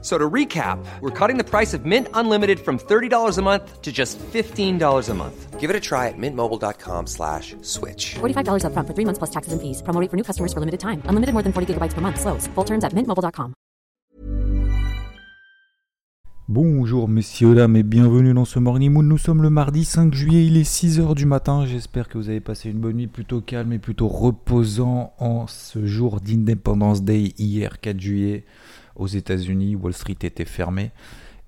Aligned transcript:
So 0.00 0.16
to 0.16 0.30
recap, 0.30 0.78
we're 1.00 1.10
cutting 1.10 1.38
the 1.38 1.44
price 1.44 1.74
of 1.74 1.84
Mint 1.84 2.06
Unlimited 2.14 2.60
from 2.60 2.78
$30 2.78 3.36
a 3.36 3.42
month 3.42 3.82
to 3.82 3.90
just 3.90 4.16
$15 4.18 5.08
a 5.08 5.14
month. 5.14 5.58
Give 5.58 5.70
it 5.70 5.74
a 5.74 5.80
try 5.80 6.06
at 6.06 6.14
mintmobile.com 6.16 7.08
slash 7.08 7.56
switch. 7.62 8.14
$45 8.20 8.62
upfront 8.62 8.86
for 8.86 8.94
three 8.94 9.04
months 9.04 9.18
plus 9.18 9.30
taxes 9.30 9.52
and 9.52 9.60
fees. 9.60 9.82
Promo 9.82 10.00
rate 10.00 10.08
for 10.08 10.16
new 10.16 10.22
customers 10.22 10.52
for 10.52 10.60
limited 10.60 10.78
time. 10.78 11.02
Unlimited 11.06 11.32
more 11.34 11.42
than 11.42 11.52
40 11.52 11.74
gigabytes 11.74 11.94
per 11.94 12.00
month. 12.00 12.20
Slows. 12.20 12.46
Full 12.54 12.64
terms 12.64 12.84
at 12.84 12.94
mintmobile.com. 12.94 13.54
Bonjour 16.50 17.08
messieurs, 17.08 17.54
dames 17.54 17.76
et 17.76 17.82
bienvenue 17.82 18.32
dans 18.32 18.46
ce 18.46 18.58
Morning 18.58 18.90
Moon. 18.90 19.02
Nous 19.02 19.18
sommes 19.18 19.42
le 19.42 19.50
mardi 19.50 19.84
5 19.84 20.14
juillet, 20.14 20.46
il 20.46 20.56
est 20.56 20.62
6h 20.62 21.14
du 21.14 21.26
matin. 21.26 21.66
J'espère 21.66 22.08
que 22.08 22.16
vous 22.16 22.30
avez 22.30 22.40
passé 22.40 22.70
une 22.70 22.78
bonne 22.78 22.96
nuit 22.96 23.06
plutôt 23.06 23.42
calme 23.42 23.74
et 23.74 23.78
plutôt 23.78 24.08
reposant 24.08 25.12
en 25.18 25.46
ce 25.46 25.84
jour 25.84 26.22
d'Independence 26.22 27.02
Day 27.02 27.34
hier 27.36 27.80
4 27.80 28.00
juillet 28.00 28.46
aux 28.98 29.06
États-Unis. 29.06 29.76
Wall 29.76 29.94
Street 29.94 30.18
était 30.22 30.44
fermé 30.44 30.90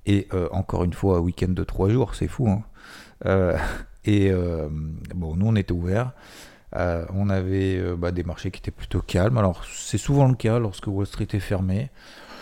et 0.07 0.29
euh, 0.33 0.49
encore 0.53 0.85
une 0.85 0.93
fois 0.93 1.19
un 1.19 1.21
week-end 1.21 1.51
de 1.51 1.65
3 1.65 1.91
jours, 1.91 2.15
c'est 2.15 2.29
fou. 2.29 2.49
Hein 2.49 2.63
Euh, 3.27 3.57
et 4.07 4.31
euh, 4.31 4.69
bon, 5.15 5.37
nous 5.37 5.47
on 5.47 5.57
était 5.57 5.73
ouverts. 5.73 6.13
On 6.73 7.29
avait 7.29 7.83
bah, 7.97 8.13
des 8.13 8.23
marchés 8.23 8.51
qui 8.51 8.61
étaient 8.61 8.71
plutôt 8.71 9.03
calmes. 9.03 9.37
Alors 9.39 9.65
c'est 9.67 9.99
souvent 9.99 10.27
le 10.27 10.35
cas 10.35 10.59
lorsque 10.59 10.87
Wall 10.87 11.07
Street 11.07 11.29
est 11.33 11.41
fermé. 11.41 11.91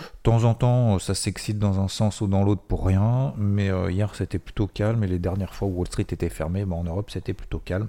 De 0.00 0.22
temps 0.22 0.44
en 0.44 0.54
temps, 0.54 0.98
ça 1.00 1.14
s'excite 1.14 1.58
dans 1.58 1.80
un 1.80 1.88
sens 1.88 2.20
ou 2.20 2.28
dans 2.28 2.44
l'autre 2.44 2.62
pour 2.62 2.86
rien, 2.86 3.32
mais 3.36 3.70
hier 3.90 4.14
c'était 4.14 4.38
plutôt 4.38 4.68
calme 4.68 5.02
et 5.02 5.08
les 5.08 5.18
dernières 5.18 5.54
fois 5.54 5.66
où 5.66 5.78
Wall 5.78 5.86
Street 5.88 6.06
était 6.10 6.28
fermé, 6.28 6.64
bah, 6.64 6.76
en 6.76 6.84
Europe 6.84 7.10
c'était 7.10 7.32
plutôt 7.32 7.58
calme. 7.58 7.88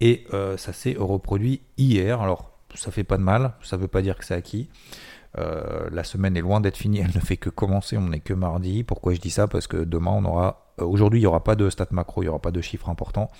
Et 0.00 0.26
ça 0.56 0.72
s'est 0.72 0.96
reproduit 0.98 1.60
hier. 1.76 2.22
Alors 2.22 2.52
ça 2.74 2.90
fait 2.90 3.04
pas 3.04 3.18
de 3.18 3.22
mal, 3.22 3.52
ça 3.62 3.76
veut 3.76 3.88
pas 3.88 4.00
dire 4.00 4.16
que 4.16 4.24
c'est 4.24 4.34
acquis. 4.34 4.68
Euh, 5.38 5.88
la 5.90 6.04
semaine 6.04 6.36
est 6.36 6.42
loin 6.42 6.60
d'être 6.60 6.76
finie, 6.76 6.98
elle 6.98 7.14
ne 7.14 7.20
fait 7.20 7.38
que 7.38 7.48
commencer, 7.48 7.96
on 7.96 8.08
n'est 8.08 8.20
que 8.20 8.34
mardi. 8.34 8.84
Pourquoi 8.84 9.14
je 9.14 9.20
dis 9.20 9.30
ça? 9.30 9.48
Parce 9.48 9.66
que 9.66 9.78
demain 9.78 10.10
on 10.12 10.24
aura, 10.24 10.66
euh, 10.80 10.84
aujourd'hui 10.84 11.20
il 11.20 11.22
n'y 11.22 11.26
aura 11.26 11.42
pas 11.42 11.54
de 11.54 11.70
stats 11.70 11.86
macro, 11.90 12.22
il 12.22 12.26
n'y 12.26 12.28
aura 12.28 12.40
pas 12.40 12.50
de 12.50 12.60
chiffres 12.60 12.90
importants, 12.90 13.30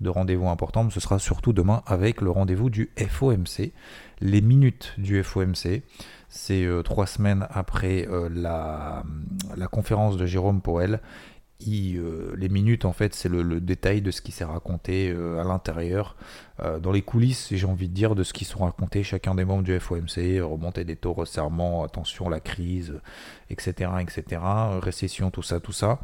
de 0.00 0.10
rendez-vous 0.10 0.48
importants, 0.48 0.84
mais 0.84 0.90
ce 0.90 1.00
sera 1.00 1.18
surtout 1.18 1.54
demain 1.54 1.82
avec 1.86 2.20
le 2.20 2.30
rendez-vous 2.30 2.68
du 2.68 2.90
FOMC, 2.98 3.72
les 4.20 4.40
minutes 4.42 4.94
du 4.98 5.22
FOMC. 5.22 5.82
C'est 6.28 6.64
euh, 6.64 6.82
trois 6.82 7.06
semaines 7.06 7.46
après 7.50 8.06
la, 8.30 9.02
la 9.56 9.66
conférence 9.68 10.18
de 10.18 10.26
Jérôme 10.26 10.60
Powell. 10.60 11.00
Euh, 11.66 12.34
les 12.36 12.48
minutes, 12.48 12.84
en 12.84 12.92
fait, 12.92 13.14
c'est 13.14 13.28
le, 13.28 13.60
détail 13.60 14.00
de 14.00 14.10
ce 14.12 14.22
qui 14.22 14.30
s'est 14.30 14.44
raconté 14.44 15.10
euh, 15.10 15.40
à 15.40 15.44
l'intérieur, 15.44 16.14
euh, 16.60 16.78
dans 16.78 16.92
les 16.92 17.02
coulisses, 17.02 17.48
j'ai 17.50 17.66
envie 17.66 17.88
de 17.88 17.94
dire, 17.94 18.14
de 18.14 18.22
ce 18.22 18.32
qui 18.32 18.44
sont 18.44 18.60
racontés 18.60 19.02
chacun 19.02 19.34
des 19.34 19.44
membres 19.44 19.64
du 19.64 19.78
FOMC, 19.78 20.40
remontée 20.40 20.84
des 20.84 20.94
taux, 20.94 21.12
resserrement, 21.12 21.82
attention, 21.82 22.28
la 22.28 22.38
crise, 22.38 23.00
etc., 23.50 23.90
etc., 24.00 24.40
récession, 24.80 25.30
tout 25.30 25.42
ça, 25.42 25.58
tout 25.58 25.72
ça. 25.72 25.98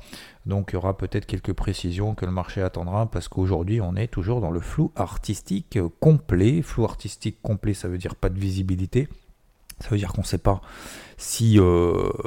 Donc 0.44 0.70
il 0.72 0.74
y 0.74 0.77
aura 0.77 0.96
peut-être 0.96 1.27
quelques 1.27 1.52
précisions 1.52 2.14
que 2.14 2.27
le 2.27 2.33
marché 2.33 2.61
attendra, 2.61 3.06
parce 3.06 3.28
qu'aujourd'hui, 3.28 3.80
on 3.80 3.94
est 3.94 4.08
toujours 4.08 4.41
dans 4.41 4.50
le 4.50 4.61
flou 4.61 4.91
artistique 4.96 5.78
complet. 6.00 6.62
Flou 6.62 6.84
artistique 6.84 7.39
complet, 7.42 7.74
ça 7.74 7.89
veut 7.89 7.98
dire 7.98 8.16
pas 8.16 8.28
de 8.28 8.39
visibilité. 8.39 9.08
Ça 9.80 9.89
veut 9.91 9.98
dire 9.98 10.12
qu'on 10.12 10.22
ne 10.22 10.27
sait 10.27 10.39
pas 10.39 10.61
si, 11.16 11.58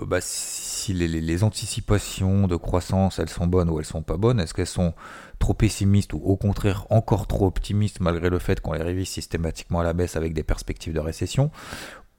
bah, 0.06 0.20
si 0.22 0.67
les, 0.94 1.44
anticipations 1.44 2.48
de 2.48 2.56
croissance, 2.56 3.20
elles 3.20 3.30
sont 3.30 3.48
bonnes 3.48 3.70
ou 3.70 3.80
elles 3.80 3.86
sont 3.86 4.02
pas 4.02 4.18
bonnes. 4.18 4.40
Est-ce 4.40 4.54
qu'elles 4.54 4.66
sont 4.66 4.94
trop 5.40 5.54
pessimistes 5.54 6.14
ou 6.14 6.22
au 6.24 6.36
contraire 6.36 6.86
encore 6.90 7.28
trop 7.28 7.46
optimistes 7.46 8.00
malgré 8.00 8.30
le 8.30 8.40
fait 8.40 8.60
qu'on 8.60 8.74
les 8.74 8.84
révise 8.84 9.10
systématiquement 9.10 9.80
à 9.80 9.84
la 9.84 9.94
baisse 9.94 10.16
avec 10.16 10.34
des 10.34 10.44
perspectives 10.44 10.94
de 10.94 11.00
récession? 11.00 11.52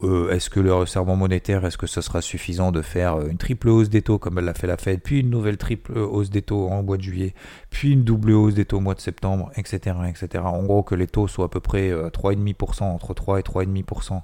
Euh, 0.04 0.30
Est-ce 0.30 0.48
que 0.48 0.60
le 0.60 0.72
resserrement 0.72 1.16
monétaire, 1.16 1.64
est-ce 1.64 1.76
que 1.76 1.88
ce 1.88 2.00
sera 2.00 2.22
suffisant 2.22 2.70
de 2.70 2.82
faire 2.82 3.16
euh, 3.16 3.28
une 3.28 3.36
triple 3.36 3.68
hausse 3.68 3.88
des 3.88 4.00
taux 4.02 4.18
comme 4.18 4.38
elle 4.38 4.44
l'a 4.44 4.54
fait 4.54 4.68
la 4.68 4.76
Fed, 4.76 5.02
puis 5.02 5.20
une 5.20 5.30
nouvelle 5.30 5.56
triple 5.56 5.98
hausse 5.98 6.30
des 6.30 6.42
taux 6.42 6.68
en 6.68 6.84
mois 6.84 6.98
de 6.98 7.02
juillet, 7.02 7.34
puis 7.70 7.92
une 7.94 8.04
double 8.04 8.30
hausse 8.30 8.54
des 8.54 8.64
taux 8.64 8.76
au 8.76 8.80
mois 8.80 8.94
de 8.94 9.00
septembre, 9.00 9.50
etc. 9.56 9.96
etc. 10.08 10.44
En 10.46 10.62
gros, 10.62 10.84
que 10.84 10.94
les 10.94 11.08
taux 11.08 11.26
soient 11.26 11.46
à 11.46 11.48
peu 11.48 11.58
près 11.58 11.90
euh, 11.90 12.10
3,5%, 12.10 12.84
entre 12.84 13.12
3 13.12 13.40
et 13.40 13.42
3,5% 13.42 14.22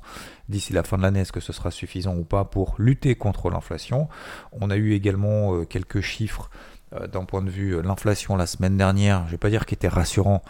d'ici 0.49 0.73
la 0.73 0.85
fin 0.85 0.97
de 0.97 1.03
l'année, 1.03 1.21
est-ce 1.21 1.33
que 1.33 1.41
ce 1.41 1.53
sera 1.53 1.73
suffisant 1.73 2.17
ou 2.17 2.23
pas 2.23 2.45
pour 2.45 2.77
lutter 2.79 3.17
contre 3.17 3.51
l'inflation? 3.51 4.09
On 4.53 4.71
a 4.71 4.77
eu 4.77 4.93
également 4.93 5.55
euh, 5.55 5.65
quelques 5.65 6.01
chiffres 6.01 6.51
euh, 6.93 7.07
d'un 7.07 7.25
point 7.25 7.43
de 7.43 7.51
vue 7.51 7.75
euh, 7.75 7.83
l'inflation 7.83 8.37
la 8.37 8.47
semaine 8.47 8.77
dernière, 8.77 9.21
je 9.23 9.27
ne 9.27 9.31
vais 9.33 9.39
pas 9.39 9.51
dire 9.51 9.67
qu'il 9.67 9.77
était 9.77 9.89
rassurant, 9.89 10.43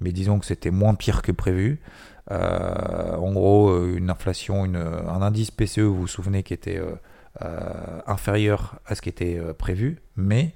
mais 0.00 0.12
disons 0.12 0.38
que 0.38 0.46
c'était 0.46 0.70
moins 0.70 0.94
pire 0.94 1.22
que 1.22 1.32
prévu. 1.32 1.80
Euh, 2.30 3.16
en 3.16 3.32
gros, 3.32 3.70
euh, 3.70 3.96
une 3.96 4.10
inflation, 4.10 4.64
une- 4.64 4.76
un 4.76 5.22
indice 5.22 5.50
PCE, 5.50 5.80
vous 5.80 5.96
vous 6.02 6.06
souvenez, 6.06 6.42
qui 6.42 6.54
était 6.54 6.78
euh, 6.78 6.92
euh, 7.42 8.00
inférieur 8.06 8.76
à 8.86 8.94
ce 8.94 9.02
qui 9.02 9.08
était 9.08 9.38
euh, 9.38 9.52
prévu, 9.52 9.98
mais, 10.16 10.54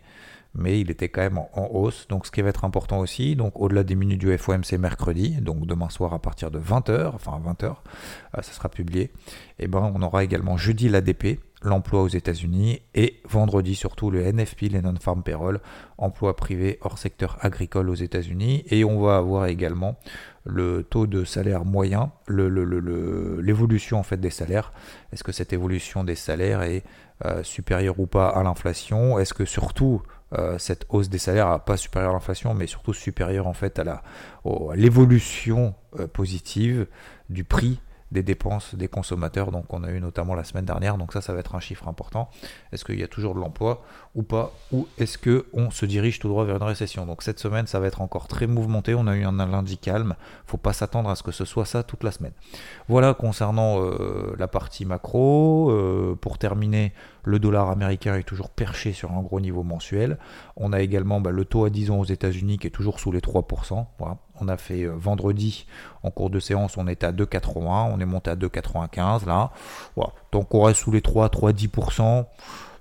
mais 0.54 0.80
il 0.80 0.90
était 0.90 1.08
quand 1.08 1.22
même 1.22 1.38
en, 1.38 1.68
hausse. 1.72 2.06
Donc 2.08 2.26
ce 2.26 2.30
qui 2.30 2.40
va 2.42 2.50
être 2.50 2.64
important 2.64 2.98
aussi, 3.00 3.34
donc 3.34 3.58
au-delà 3.60 3.82
des 3.82 3.94
minutes 3.96 4.20
du 4.20 4.36
FOMC 4.36 4.72
mercredi, 4.78 5.40
donc 5.40 5.66
demain 5.66 5.88
soir 5.90 6.12
à 6.14 6.20
partir 6.20 6.50
de 6.50 6.58
20h, 6.60 7.12
enfin 7.14 7.40
20h, 7.44 7.64
euh, 7.64 7.72
ça 8.42 8.52
sera 8.52 8.68
publié, 8.68 9.10
et 9.58 9.66
ben 9.68 9.90
on 9.94 10.02
aura 10.02 10.22
également 10.22 10.56
jeudi 10.56 10.88
l'ADP, 10.88 11.40
l'emploi 11.62 12.02
aux 12.02 12.08
États-Unis, 12.08 12.80
et 12.94 13.20
vendredi 13.28 13.74
surtout 13.74 14.10
le 14.10 14.20
NFP, 14.22 14.68
les 14.70 14.82
non-farm 14.82 15.22
payroll, 15.22 15.60
emploi 15.98 16.36
privé 16.36 16.78
hors 16.82 16.98
secteur 16.98 17.38
agricole 17.40 17.88
aux 17.90 17.94
États-Unis, 17.94 18.64
et 18.70 18.84
on 18.84 19.00
va 19.00 19.16
avoir 19.16 19.46
également 19.46 19.98
le 20.46 20.82
taux 20.82 21.06
de 21.06 21.24
salaire 21.24 21.64
moyen, 21.64 22.12
l'évolution 22.28 23.98
en 23.98 24.02
fait 24.02 24.16
des 24.16 24.30
salaires. 24.30 24.72
Est-ce 25.12 25.24
que 25.24 25.32
cette 25.32 25.52
évolution 25.52 26.04
des 26.04 26.14
salaires 26.14 26.62
est 26.62 26.84
euh, 27.24 27.42
supérieure 27.42 27.98
ou 27.98 28.06
pas 28.06 28.28
à 28.28 28.42
l'inflation? 28.42 29.18
Est-ce 29.18 29.34
que 29.34 29.44
surtout 29.44 30.02
euh, 30.32 30.58
cette 30.58 30.86
hausse 30.88 31.08
des 31.08 31.18
salaires 31.18 31.60
pas 31.60 31.76
supérieure 31.76 32.10
à 32.10 32.14
l'inflation, 32.14 32.54
mais 32.54 32.66
surtout 32.66 32.92
supérieure 32.92 33.46
en 33.46 33.52
fait 33.52 33.78
à 33.78 34.02
l'évolution 34.74 35.74
euh, 35.98 36.06
positive 36.06 36.86
du 37.28 37.44
prix 37.44 37.80
des 38.12 38.22
dépenses 38.22 38.74
des 38.74 38.88
consommateurs, 38.88 39.50
donc 39.50 39.72
on 39.72 39.82
a 39.82 39.90
eu 39.90 40.00
notamment 40.00 40.34
la 40.34 40.44
semaine 40.44 40.64
dernière, 40.64 40.96
donc 40.96 41.12
ça, 41.12 41.20
ça 41.20 41.32
va 41.32 41.40
être 41.40 41.54
un 41.54 41.60
chiffre 41.60 41.88
important. 41.88 42.30
Est-ce 42.72 42.84
qu'il 42.84 42.98
y 42.98 43.02
a 43.02 43.08
toujours 43.08 43.34
de 43.34 43.40
l'emploi 43.40 43.82
ou 44.14 44.22
pas? 44.22 44.52
Ou 44.72 44.86
est-ce 44.98 45.18
que 45.18 45.46
on 45.52 45.70
se 45.70 45.86
dirige 45.86 46.18
tout 46.18 46.28
droit 46.28 46.44
vers 46.44 46.56
une 46.56 46.62
récession? 46.62 47.06
Donc 47.06 47.22
cette 47.22 47.38
semaine, 47.38 47.66
ça 47.66 47.80
va 47.80 47.86
être 47.86 48.00
encore 48.00 48.28
très 48.28 48.46
mouvementé. 48.46 48.94
On 48.94 49.06
a 49.06 49.16
eu 49.16 49.24
un 49.24 49.32
lundi 49.46 49.78
calme. 49.78 50.14
Faut 50.46 50.56
pas 50.56 50.72
s'attendre 50.72 51.10
à 51.10 51.16
ce 51.16 51.22
que 51.22 51.32
ce 51.32 51.44
soit 51.44 51.64
ça 51.64 51.82
toute 51.82 52.04
la 52.04 52.12
semaine. 52.12 52.32
Voilà 52.88 53.14
concernant 53.14 53.82
euh, 53.82 54.34
la 54.38 54.48
partie 54.48 54.84
macro. 54.84 55.70
Euh, 55.70 56.16
pour 56.20 56.38
terminer, 56.38 56.92
le 57.26 57.40
dollar 57.40 57.70
américain 57.70 58.14
est 58.14 58.22
toujours 58.22 58.50
perché 58.50 58.92
sur 58.92 59.10
un 59.10 59.20
gros 59.20 59.40
niveau 59.40 59.64
mensuel. 59.64 60.16
On 60.56 60.72
a 60.72 60.80
également 60.80 61.20
bah, 61.20 61.32
le 61.32 61.44
taux 61.44 61.64
à 61.64 61.70
10 61.70 61.90
ans 61.90 61.98
aux 61.98 62.04
États-Unis 62.04 62.58
qui 62.58 62.68
est 62.68 62.70
toujours 62.70 63.00
sous 63.00 63.10
les 63.10 63.18
3%. 63.18 63.84
Voilà. 63.98 64.18
On 64.40 64.46
a 64.46 64.56
fait 64.56 64.84
euh, 64.84 64.92
vendredi 64.96 65.66
en 66.04 66.12
cours 66.12 66.30
de 66.30 66.38
séance, 66.38 66.76
on 66.76 66.86
était 66.86 67.06
à 67.06 67.12
2,81, 67.12 67.90
on 67.92 67.98
est 67.98 68.04
monté 68.04 68.30
à 68.30 68.36
2,95 68.36 69.26
là. 69.26 69.50
Voilà. 69.96 70.12
Donc 70.30 70.54
on 70.54 70.62
reste 70.62 70.80
sous 70.80 70.92
les 70.92 71.02
3, 71.02 71.28
3,10%. 71.28 72.26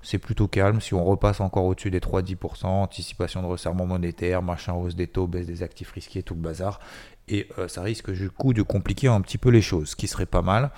C'est 0.02 0.18
plutôt 0.18 0.46
calme. 0.46 0.80
Si 0.80 0.94
on 0.94 1.04
repasse 1.04 1.40
encore 1.40 1.64
au-dessus 1.64 1.90
des 1.90 1.98
3-10%, 1.98 2.66
anticipation 2.66 3.42
de 3.42 3.48
resserrement 3.48 3.86
monétaire, 3.86 4.42
machin, 4.42 4.74
hausse 4.74 4.94
des 4.94 5.08
taux, 5.08 5.26
baisse 5.26 5.48
des 5.48 5.64
actifs 5.64 5.90
risqués, 5.90 6.22
tout 6.22 6.34
le 6.34 6.40
bazar. 6.40 6.78
Et 7.26 7.48
euh, 7.58 7.66
ça 7.66 7.82
risque 7.82 8.12
du 8.12 8.30
coup 8.30 8.54
de 8.54 8.62
compliquer 8.62 9.08
un 9.08 9.20
petit 9.20 9.38
peu 9.38 9.48
les 9.48 9.62
choses, 9.62 9.88
ce 9.88 9.96
qui 9.96 10.06
serait 10.06 10.24
pas 10.24 10.42
mal. 10.42 10.70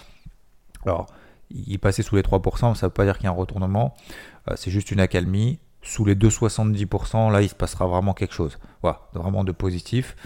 Alors, 0.87 1.09
il 1.51 1.79
passait 1.79 2.03
sous 2.03 2.17
les 2.17 2.23
3%, 2.23 2.75
ça 2.75 2.87
ne 2.87 2.89
veut 2.89 2.95
pas 2.95 3.05
dire 3.05 3.17
qu'il 3.17 3.25
y 3.25 3.29
a 3.29 3.31
un 3.31 3.35
retournement, 3.35 3.95
euh, 4.51 4.55
c'est 4.57 4.71
juste 4.71 4.91
une 4.91 5.01
accalmie. 5.01 5.59
Sous 5.81 6.05
les 6.05 6.17
2,70%, 6.17 7.31
là, 7.31 7.41
il 7.41 7.49
se 7.49 7.55
passera 7.55 7.87
vraiment 7.87 8.13
quelque 8.13 8.35
chose. 8.35 8.59
Voilà, 8.83 9.01
vraiment 9.15 9.45
de 9.45 9.53
positif. 9.53 10.17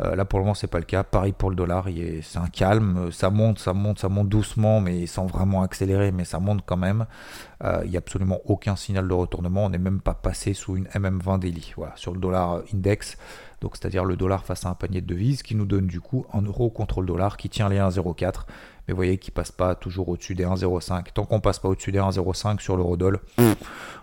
Euh, 0.00 0.14
là, 0.14 0.24
pour 0.24 0.38
le 0.38 0.44
moment, 0.44 0.54
c'est 0.54 0.68
pas 0.68 0.78
le 0.78 0.84
cas. 0.84 1.02
Pareil 1.02 1.32
pour 1.32 1.50
le 1.50 1.56
dollar, 1.56 1.86
c'est 2.22 2.38
un 2.38 2.46
calme. 2.46 3.10
Ça 3.10 3.30
monte, 3.30 3.58
ça 3.58 3.72
monte, 3.72 3.98
ça 3.98 4.08
monte 4.08 4.28
doucement, 4.28 4.80
mais 4.80 5.06
sans 5.06 5.26
vraiment 5.26 5.62
accélérer, 5.62 6.12
mais 6.12 6.24
ça 6.24 6.38
monte 6.38 6.62
quand 6.64 6.76
même. 6.76 7.06
Euh, 7.64 7.80
il 7.84 7.90
n'y 7.90 7.96
a 7.96 7.98
absolument 7.98 8.38
aucun 8.44 8.76
signal 8.76 9.08
de 9.08 9.14
retournement. 9.14 9.64
On 9.64 9.70
n'est 9.70 9.78
même 9.78 10.00
pas 10.00 10.14
passé 10.14 10.54
sous 10.54 10.76
une 10.76 10.86
MM20 10.88 11.40
daily. 11.40 11.72
Voilà, 11.76 11.94
sur 11.96 12.12
le 12.12 12.20
dollar 12.20 12.62
index. 12.72 13.16
Donc, 13.60 13.76
c'est-à-dire 13.76 14.04
le 14.04 14.16
dollar 14.16 14.44
face 14.44 14.66
à 14.66 14.68
un 14.68 14.74
panier 14.74 15.00
de 15.00 15.06
devises 15.06 15.42
qui 15.42 15.56
nous 15.56 15.66
donne 15.66 15.88
du 15.88 16.00
coup 16.00 16.26
un 16.32 16.42
euro 16.42 16.70
contre 16.70 17.00
le 17.00 17.06
dollar 17.08 17.36
qui 17.36 17.48
tient 17.48 17.68
les 17.68 17.78
1,04. 17.78 18.44
Mais 18.88 18.94
vous 18.94 18.96
voyez 18.96 19.18
qu'il 19.18 19.34
passe 19.34 19.52
pas 19.52 19.74
toujours 19.74 20.08
au-dessus 20.08 20.34
des 20.34 20.44
1,05. 20.44 21.12
Tant 21.12 21.26
qu'on 21.26 21.40
passe 21.40 21.58
pas 21.58 21.68
au-dessus 21.68 21.92
des 21.92 21.98
1,05 21.98 22.58
sur 22.60 22.76
l'eurodoll, 22.76 23.20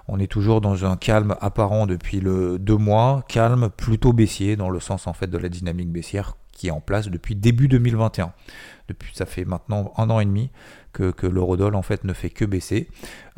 on 0.07 0.19
est 0.19 0.27
toujours 0.27 0.61
dans 0.61 0.85
un 0.85 0.95
calme 0.95 1.35
apparent 1.41 1.87
depuis 1.87 2.19
le 2.19 2.59
deux 2.59 2.77
mois, 2.77 3.23
calme 3.27 3.69
plutôt 3.75 4.13
baissier 4.13 4.55
dans 4.55 4.69
le 4.69 4.79
sens 4.79 5.07
en 5.07 5.13
fait 5.13 5.27
de 5.27 5.37
la 5.39 5.49
dynamique 5.49 5.91
baissière 5.91 6.35
qui 6.51 6.67
est 6.67 6.71
en 6.71 6.79
place 6.79 7.09
depuis 7.09 7.35
début 7.35 7.67
2021. 7.67 8.31
Depuis 8.87 9.13
ça 9.15 9.25
fait 9.25 9.43
maintenant 9.43 9.91
un 9.97 10.09
an 10.09 10.19
et 10.19 10.25
demi 10.25 10.51
que, 10.93 11.11
que 11.11 11.27
l'eurodoll 11.27 11.75
en 11.75 11.81
fait 11.81 12.03
ne 12.03 12.13
fait 12.13 12.29
que 12.29 12.45
baisser. 12.45 12.87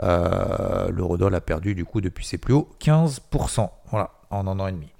Euh, 0.03 0.89
l'eurodoll 0.91 1.33
a 1.33 1.41
perdu 1.41 1.73
du 1.73 1.85
coup 1.85 2.01
depuis 2.01 2.25
ses 2.25 2.37
plus 2.37 2.53
hauts 2.53 2.69
15%, 2.81 3.69
voilà, 3.89 4.11
en 4.29 4.47
un 4.47 4.59
an 4.59 4.67
et 4.67 4.71
demi. 4.73 4.91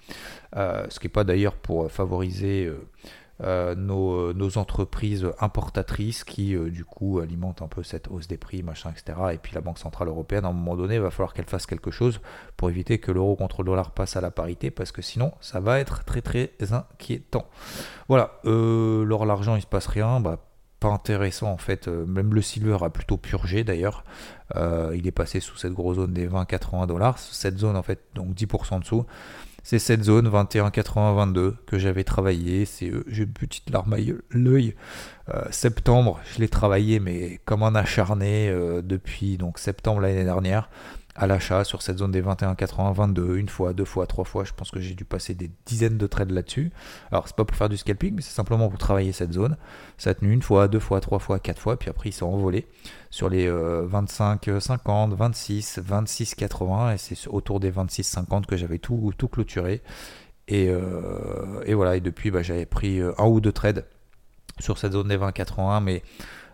Euh, 0.56 0.86
ce 0.90 1.00
qui 1.00 1.06
n'est 1.06 1.12
pas 1.12 1.24
d'ailleurs 1.24 1.56
pour 1.56 1.92
favoriser 1.92 2.66
euh, 2.66 2.88
nos, 3.40 4.58
entreprises 4.58 5.28
importatrices 5.40 6.24
qui 6.24 6.56
du 6.56 6.86
coup 6.86 7.20
alimentent 7.20 7.62
un 7.62 7.68
peu 7.68 7.84
cette 7.84 8.08
hausse 8.08 8.28
des 8.28 8.38
prix, 8.38 8.64
machin, 8.64 8.92
etc. 8.92 9.18
Et 9.34 9.38
puis 9.38 9.54
la 9.54 9.62
Banque 9.62 9.80
Centrale 9.80 10.08
Européenne, 10.08 10.46
à 10.46 10.50
un 10.50 10.54
moment 10.54 10.76
donné, 10.76 11.00
va 11.00 11.12
falloir 11.12 11.34
qu'elle 11.34 11.46
fasse 11.46 11.66
quelque 11.66 11.92
chose 11.92 12.20
pour 12.56 12.70
éviter 12.70 13.00
que 13.00 13.12
l'euro 13.12 13.36
contre 13.36 13.62
le 13.62 13.68
dollar 13.68 13.92
passe 13.92 14.16
à 14.16 14.22
la 14.22 14.32
parité, 14.32 14.72
parce 14.72 14.92
que 14.92 15.02
sinon 15.02 15.34
ça 15.42 15.60
va 15.60 15.80
être 15.80 16.04
très 16.06 16.22
très 16.22 16.52
inquiétant. 16.72 17.46
Voilà, 18.08 18.40
l'or, 18.44 19.26
l'argent, 19.26 19.56
il 19.56 19.62
se 19.62 19.68
passe 19.68 19.88
rien, 19.88 20.20
bah, 20.20 20.40
pas 20.80 20.90
intéressant 20.90 21.52
en 21.52 21.58
fait. 21.58 21.88
Euh, 21.88 22.06
même 22.06 22.34
le 22.34 22.42
silver 22.42 22.78
a 22.82 22.90
plutôt 22.90 23.18
purgé 23.18 23.64
d'ailleurs. 23.64 24.04
Euh, 24.56 24.96
il 24.96 25.08
est 25.08 25.12
passé 25.12 25.40
sous 25.40 25.58
cette 25.58 25.74
grosse 25.74 25.98
zone 25.98 26.14
des 26.14 26.28
20-80 26.28 26.88
dollars. 26.88 27.18
Cette 27.20 27.58
zone 27.58 27.76
en 27.76 27.84
fait, 27.84 28.02
donc 28.14 28.34
10% 28.34 28.74
en 28.74 28.80
dessous. 28.80 29.06
C'est 29.70 29.80
cette 29.80 30.06
zone 30.06 30.30
21-80-22 30.30 31.56
que 31.66 31.78
j'avais 31.78 32.06
travaillé. 32.06 32.64
C'est, 32.64 32.90
euh, 32.90 33.04
j'ai 33.10 33.24
une 33.24 33.34
petite 33.34 33.70
larme 33.70 33.92
à 33.92 33.98
l'œil. 34.30 34.76
septembre, 35.52 36.22
je 36.32 36.40
l'ai 36.40 36.48
travaillé, 36.48 37.02
mais 37.02 37.42
comme 37.44 37.64
un 37.64 37.76
acharné 37.76 38.50
depuis 38.82 39.36
donc 39.36 39.60
septembre 39.60 40.00
l'année 40.00 40.24
dernière 40.24 40.70
à 41.18 41.26
l'achat 41.26 41.64
sur 41.64 41.82
cette 41.82 41.98
zone 41.98 42.12
des 42.12 42.22
21, 42.22 42.56
80, 42.56 42.92
22, 42.92 43.38
une 43.38 43.50
fois, 43.50 43.74
deux 43.74 43.86
fois, 43.86 44.06
trois 44.06 44.24
fois. 44.24 44.44
Je 44.44 44.54
pense 44.54 44.70
que 44.70 44.80
j'ai 44.80 44.94
dû 44.94 45.04
passer 45.04 45.34
des 45.34 45.50
dizaines 45.66 45.98
de 45.98 46.08
trades 46.08 46.32
là-dessus. 46.32 46.72
Alors, 47.12 47.28
c'est 47.28 47.36
pas 47.36 47.44
pour 47.44 47.58
faire 47.58 47.70
du 47.70 47.78
scalping, 47.78 48.14
mais 48.16 48.22
c'est 48.22 48.34
simplement 48.34 48.70
pour 48.70 48.78
travailler 48.78 49.12
cette 49.12 49.34
zone. 49.34 49.58
Ça 49.98 50.12
a 50.12 50.14
tenu 50.14 50.32
une 50.32 50.44
fois, 50.44 50.68
deux 50.68 50.80
fois, 50.80 51.02
trois 51.02 51.20
fois, 51.20 51.40
quatre 51.40 51.60
fois, 51.60 51.78
puis 51.78 51.90
après, 51.90 52.10
ils 52.10 52.14
sont 52.14 52.28
envolés 52.28 52.68
sur 53.10 53.30
les 53.30 53.50
25, 53.50 54.48
50, 54.60 55.14
26, 55.14 55.80
26, 55.84 56.36
80, 56.36 56.94
et 56.94 56.98
c'est 56.98 57.28
autour 57.28 57.60
des 57.60 57.72
26, 57.72 58.04
50 58.04 58.46
que 58.46 58.56
j'avais 58.56 58.78
tout, 58.78 59.12
clôturé. 59.32 59.82
Et, 60.48 60.70
euh, 60.70 61.62
et 61.66 61.74
voilà, 61.74 61.98
et 61.98 62.00
depuis, 62.00 62.32
bah, 62.32 62.42
j'avais 62.42 62.66
pris 62.66 63.00
euh, 63.00 63.12
un 63.18 63.26
ou 63.26 63.42
deux 63.42 63.52
trades 63.52 63.86
sur 64.60 64.78
cette 64.78 64.94
zone 64.94 65.10
des 65.10 65.18
20, 65.18 65.32
81, 65.32 65.82
mais 65.82 66.04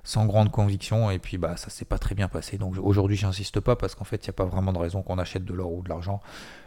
sans 0.04 0.26
grande 0.26 0.52
conviction 0.52 1.10
et 1.12 1.20
puis 1.20 1.38
bah 1.38 1.56
ça 1.56 1.70
s'est 1.70 1.86
pas 1.86 1.98
très 1.98 2.14
bien 2.14 2.28
passé. 2.28 2.58
Donc 2.58 2.76
aujourd'hui 2.82 3.16
j'insiste 3.16 3.60
pas 3.60 3.76
parce 3.76 3.96
qu'en 3.96 4.04
fait 4.04 4.26
il 4.26 4.30
n'y 4.30 4.32
a 4.32 4.34
pas 4.34 4.46
vraiment 4.46 4.74
de 4.74 4.78
raison 4.78 5.02
qu'on 5.02 5.18
achète 5.18 5.46
de 5.46 5.54
l'or 5.54 5.72
ou 5.72 5.82
de 5.82 5.90
l'argent 5.90 6.22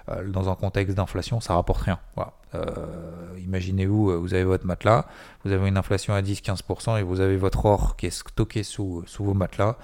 euh, 0.09 0.27
dans 0.29 0.49
un 0.49 0.55
contexte 0.55 0.97
d'inflation. 0.97 1.41
Ça 1.41 1.55
rapporte 1.55 1.83
rien. 1.83 1.99
Voilà. 2.15 2.33
Euh, 2.55 3.39
imaginez-vous 3.39 4.11
euh, 4.11 4.17
vous 4.17 4.33
avez 4.33 4.45
votre 4.45 4.65
matelas 4.67 5.07
vous 5.45 5.53
avez 5.53 5.69
une 5.69 5.77
inflation 5.77 6.15
à 6.15 6.23
10-15% 6.23 6.99
et 6.99 7.03
vous 7.03 7.21
avez 7.21 7.37
votre 7.37 7.67
or 7.67 7.97
qui 7.97 8.07
est 8.07 8.11
stocké 8.11 8.63
sous, 8.63 9.03
sous 9.07 9.25
vos 9.25 9.35
matelas 9.35 9.77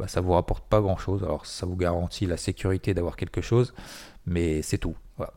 bah, 0.00 0.08
ça 0.08 0.20
vous 0.20 0.32
rapporte 0.32 0.64
pas 0.64 0.80
grand 0.80 0.96
chose 0.96 1.22
alors 1.22 1.46
ça 1.46 1.64
vous 1.64 1.76
garantit 1.76 2.26
la 2.26 2.36
sécurité 2.36 2.92
d'avoir 2.92 3.16
quelque 3.16 3.40
chose 3.40 3.72
mais 4.28 4.62
c'est 4.62 4.78
tout 4.78 4.96
voilà. 5.18 5.32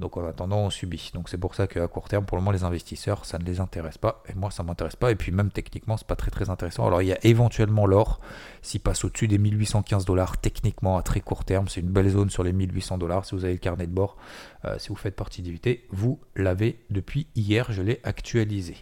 Donc 0.00 0.16
en 0.16 0.26
attendant, 0.26 0.60
on 0.60 0.70
subit. 0.70 1.10
Donc 1.14 1.28
c'est 1.28 1.38
pour 1.38 1.54
ça 1.54 1.66
qu'à 1.66 1.86
court 1.88 2.08
terme, 2.08 2.24
pour 2.24 2.36
le 2.36 2.42
moment, 2.42 2.52
les 2.52 2.64
investisseurs, 2.64 3.24
ça 3.26 3.38
ne 3.38 3.44
les 3.44 3.60
intéresse 3.60 3.98
pas. 3.98 4.22
Et 4.28 4.34
moi, 4.34 4.50
ça 4.50 4.62
ne 4.62 4.68
m'intéresse 4.68 4.96
pas. 4.96 5.10
Et 5.10 5.14
puis 5.14 5.30
même 5.30 5.50
techniquement, 5.50 5.96
c'est 5.96 6.06
pas 6.06 6.16
très 6.16 6.30
très 6.30 6.50
intéressant. 6.50 6.86
Alors 6.86 7.02
il 7.02 7.08
y 7.08 7.12
a 7.12 7.18
éventuellement 7.22 7.86
l'or, 7.86 8.20
s'il 8.62 8.80
passe 8.80 9.04
au-dessus 9.04 9.28
des 9.28 9.38
1815 9.38 10.04
dollars, 10.06 10.38
techniquement 10.38 10.96
à 10.96 11.02
très 11.02 11.20
court 11.20 11.44
terme, 11.44 11.68
c'est 11.68 11.80
une 11.80 11.90
belle 11.90 12.08
zone 12.08 12.30
sur 12.30 12.42
les 12.42 12.52
1800 12.52 12.98
dollars. 12.98 13.26
Si 13.26 13.34
vous 13.34 13.44
avez 13.44 13.54
le 13.54 13.58
carnet 13.58 13.86
de 13.86 13.92
bord, 13.92 14.16
euh, 14.64 14.78
si 14.78 14.88
vous 14.88 14.96
faites 14.96 15.16
partie 15.16 15.42
d'IVT, 15.42 15.86
vous 15.90 16.18
l'avez 16.34 16.80
depuis 16.90 17.26
hier, 17.34 17.70
je 17.70 17.82
l'ai 17.82 18.00
actualisé. 18.04 18.76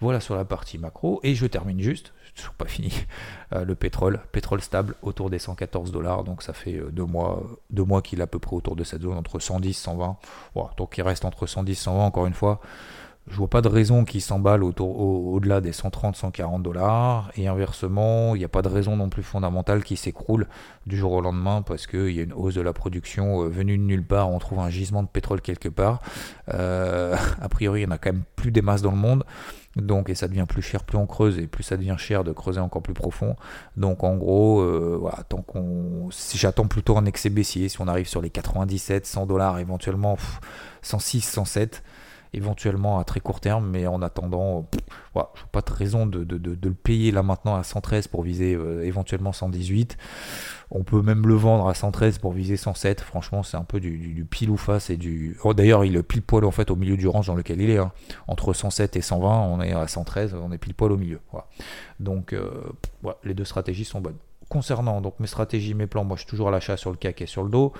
Voilà 0.00 0.20
sur 0.20 0.34
la 0.36 0.44
partie 0.46 0.78
macro. 0.78 1.20
Et 1.22 1.34
je 1.34 1.46
termine 1.46 1.80
juste, 1.80 2.14
pas 2.58 2.66
fini. 2.66 2.92
Euh, 3.54 3.64
le 3.64 3.74
pétrole, 3.74 4.20
pétrole 4.30 4.60
stable 4.60 4.94
autour 5.00 5.30
des 5.30 5.38
114 5.38 5.90
dollars, 5.90 6.22
donc 6.22 6.42
ça 6.42 6.52
fait 6.52 6.74
euh, 6.74 6.90
deux 6.90 7.06
mois, 7.06 7.42
deux 7.70 7.82
mois 7.82 8.02
qu'il 8.02 8.20
est 8.20 8.22
à 8.22 8.26
peu 8.26 8.38
près 8.38 8.54
autour 8.54 8.76
de 8.76 8.84
cette 8.84 9.00
zone 9.00 9.16
entre 9.16 9.38
110 9.38 9.72
120. 9.72 10.18
donc 10.76 10.98
il 10.98 11.02
reste 11.02 11.24
entre 11.24 11.46
110 11.46 11.74
120 11.74 12.04
encore 12.04 12.26
une 12.26 12.34
fois. 12.34 12.60
Je 13.30 13.36
vois 13.36 13.48
pas 13.48 13.60
de 13.60 13.68
raison 13.68 14.04
qu'il 14.04 14.22
s'emballe 14.22 14.62
au-delà 14.64 15.60
des 15.60 15.72
130-140 15.72 16.62
dollars. 16.62 17.30
Et 17.36 17.48
inversement, 17.48 18.34
il 18.34 18.38
n'y 18.38 18.44
a 18.44 18.48
pas 18.48 18.62
de 18.62 18.68
raison 18.68 18.96
non 18.96 19.08
plus 19.08 19.22
fondamentale 19.22 19.84
qui 19.84 19.96
s'écroule 19.96 20.46
du 20.86 20.96
jour 20.96 21.12
au 21.12 21.20
lendemain 21.20 21.62
parce 21.62 21.86
qu'il 21.86 22.10
y 22.10 22.20
a 22.20 22.22
une 22.22 22.32
hausse 22.32 22.54
de 22.54 22.60
la 22.60 22.72
production 22.72 23.44
euh, 23.44 23.48
venue 23.48 23.76
de 23.76 23.82
nulle 23.82 24.04
part. 24.04 24.30
On 24.30 24.38
trouve 24.38 24.60
un 24.60 24.70
gisement 24.70 25.02
de 25.02 25.08
pétrole 25.08 25.40
quelque 25.40 25.68
part. 25.68 26.00
a 26.48 27.48
priori, 27.50 27.80
il 27.80 27.84
y 27.84 27.86
en 27.86 27.90
a 27.90 27.98
quand 27.98 28.12
même 28.12 28.24
plus 28.36 28.50
des 28.50 28.62
masses 28.62 28.82
dans 28.82 28.90
le 28.90 28.96
monde. 28.96 29.24
Donc, 29.76 30.10
et 30.10 30.14
ça 30.14 30.28
devient 30.28 30.46
plus 30.48 30.62
cher, 30.62 30.82
plus 30.82 30.98
on 30.98 31.06
creuse, 31.06 31.38
et 31.38 31.46
plus 31.46 31.62
ça 31.62 31.76
devient 31.76 31.96
cher 31.98 32.24
de 32.24 32.32
creuser 32.32 32.60
encore 32.60 32.82
plus 32.82 32.94
profond. 32.94 33.36
Donc, 33.76 34.02
en 34.02 34.16
gros, 34.16 34.60
euh, 34.60 35.08
tant 35.28 35.42
qu'on, 35.42 36.08
si 36.10 36.36
j'attends 36.36 36.66
plutôt 36.66 36.96
un 36.96 37.04
excès 37.04 37.30
baissier, 37.30 37.68
si 37.68 37.80
on 37.80 37.86
arrive 37.86 38.08
sur 38.08 38.20
les 38.20 38.30
97, 38.30 39.06
100 39.06 39.26
dollars, 39.26 39.58
éventuellement 39.58 40.16
106, 40.82 41.20
107, 41.20 41.82
éventuellement 42.32 42.98
à 42.98 43.04
très 43.04 43.20
court 43.20 43.40
terme, 43.40 43.68
mais 43.68 43.86
en 43.86 44.02
attendant, 44.02 44.68
voilà, 45.14 45.30
je 45.34 45.42
n'ai 45.42 45.48
pas 45.50 45.60
de 45.60 45.72
raison 45.72 46.06
de, 46.06 46.26
le 46.30 46.74
payer 46.74 47.10
là 47.10 47.22
maintenant 47.22 47.56
à 47.56 47.62
113 47.62 48.08
pour 48.08 48.22
viser 48.22 48.54
euh, 48.54 48.84
éventuellement 48.84 49.32
118. 49.32 49.96
On 50.70 50.84
peut 50.84 51.00
même 51.00 51.26
le 51.26 51.34
vendre 51.34 51.68
à 51.68 51.74
113 51.74 52.18
pour 52.18 52.32
viser 52.32 52.56
107. 52.56 53.00
Franchement, 53.00 53.42
c'est 53.42 53.56
un 53.56 53.64
peu 53.64 53.80
du, 53.80 54.26
pile 54.28 54.50
ou 54.50 54.56
face 54.56 54.90
et 54.90 54.96
du. 54.96 55.36
Oh, 55.44 55.54
d'ailleurs, 55.54 55.84
il 55.84 55.96
est 55.96 56.02
pile 56.02 56.22
poil 56.22 56.44
en 56.44 56.50
fait 56.50 56.70
au 56.70 56.76
milieu 56.76 56.96
du 56.96 57.08
range 57.08 57.28
dans 57.28 57.34
lequel 57.34 57.60
il 57.60 57.70
est. 57.70 57.78
Hein. 57.78 57.92
Entre 58.26 58.52
107 58.52 58.96
et 58.96 59.00
120, 59.00 59.40
on 59.40 59.62
est 59.62 59.72
à 59.72 59.88
113, 59.88 60.34
on 60.34 60.52
est 60.52 60.58
pile 60.58 60.74
poil 60.74 60.92
au 60.92 60.98
milieu. 60.98 61.20
Donc, 62.00 62.32
euh, 62.32 62.50
les 63.24 63.34
deux 63.34 63.44
stratégies 63.44 63.84
sont 63.84 64.00
bonnes. 64.00 64.18
Concernant 64.48 65.02
donc 65.02 65.20
mes 65.20 65.26
stratégies, 65.26 65.74
mes 65.74 65.86
plans, 65.86 66.04
moi 66.04 66.16
je 66.16 66.22
suis 66.22 66.30
toujours 66.30 66.48
à 66.48 66.50
l'achat 66.50 66.78
sur 66.78 66.90
le 66.90 66.96
CAC 66.96 67.20
et 67.20 67.26
sur 67.26 67.42
le 67.42 67.50
dos. 67.50 67.74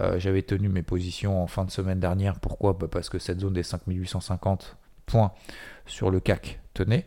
Euh, 0.00 0.18
j'avais 0.18 0.42
tenu 0.42 0.68
mes 0.68 0.82
positions 0.82 1.42
en 1.42 1.46
fin 1.46 1.64
de 1.64 1.70
semaine 1.70 1.98
dernière. 1.98 2.38
Pourquoi? 2.40 2.74
Bah, 2.74 2.88
Parce 2.90 3.08
que 3.08 3.18
cette 3.18 3.40
zone 3.40 3.54
des 3.54 3.62
5850 3.62 4.76
points 5.06 5.32
sur 5.86 6.10
le 6.10 6.20
CAC 6.20 6.60
tenait. 6.74 7.06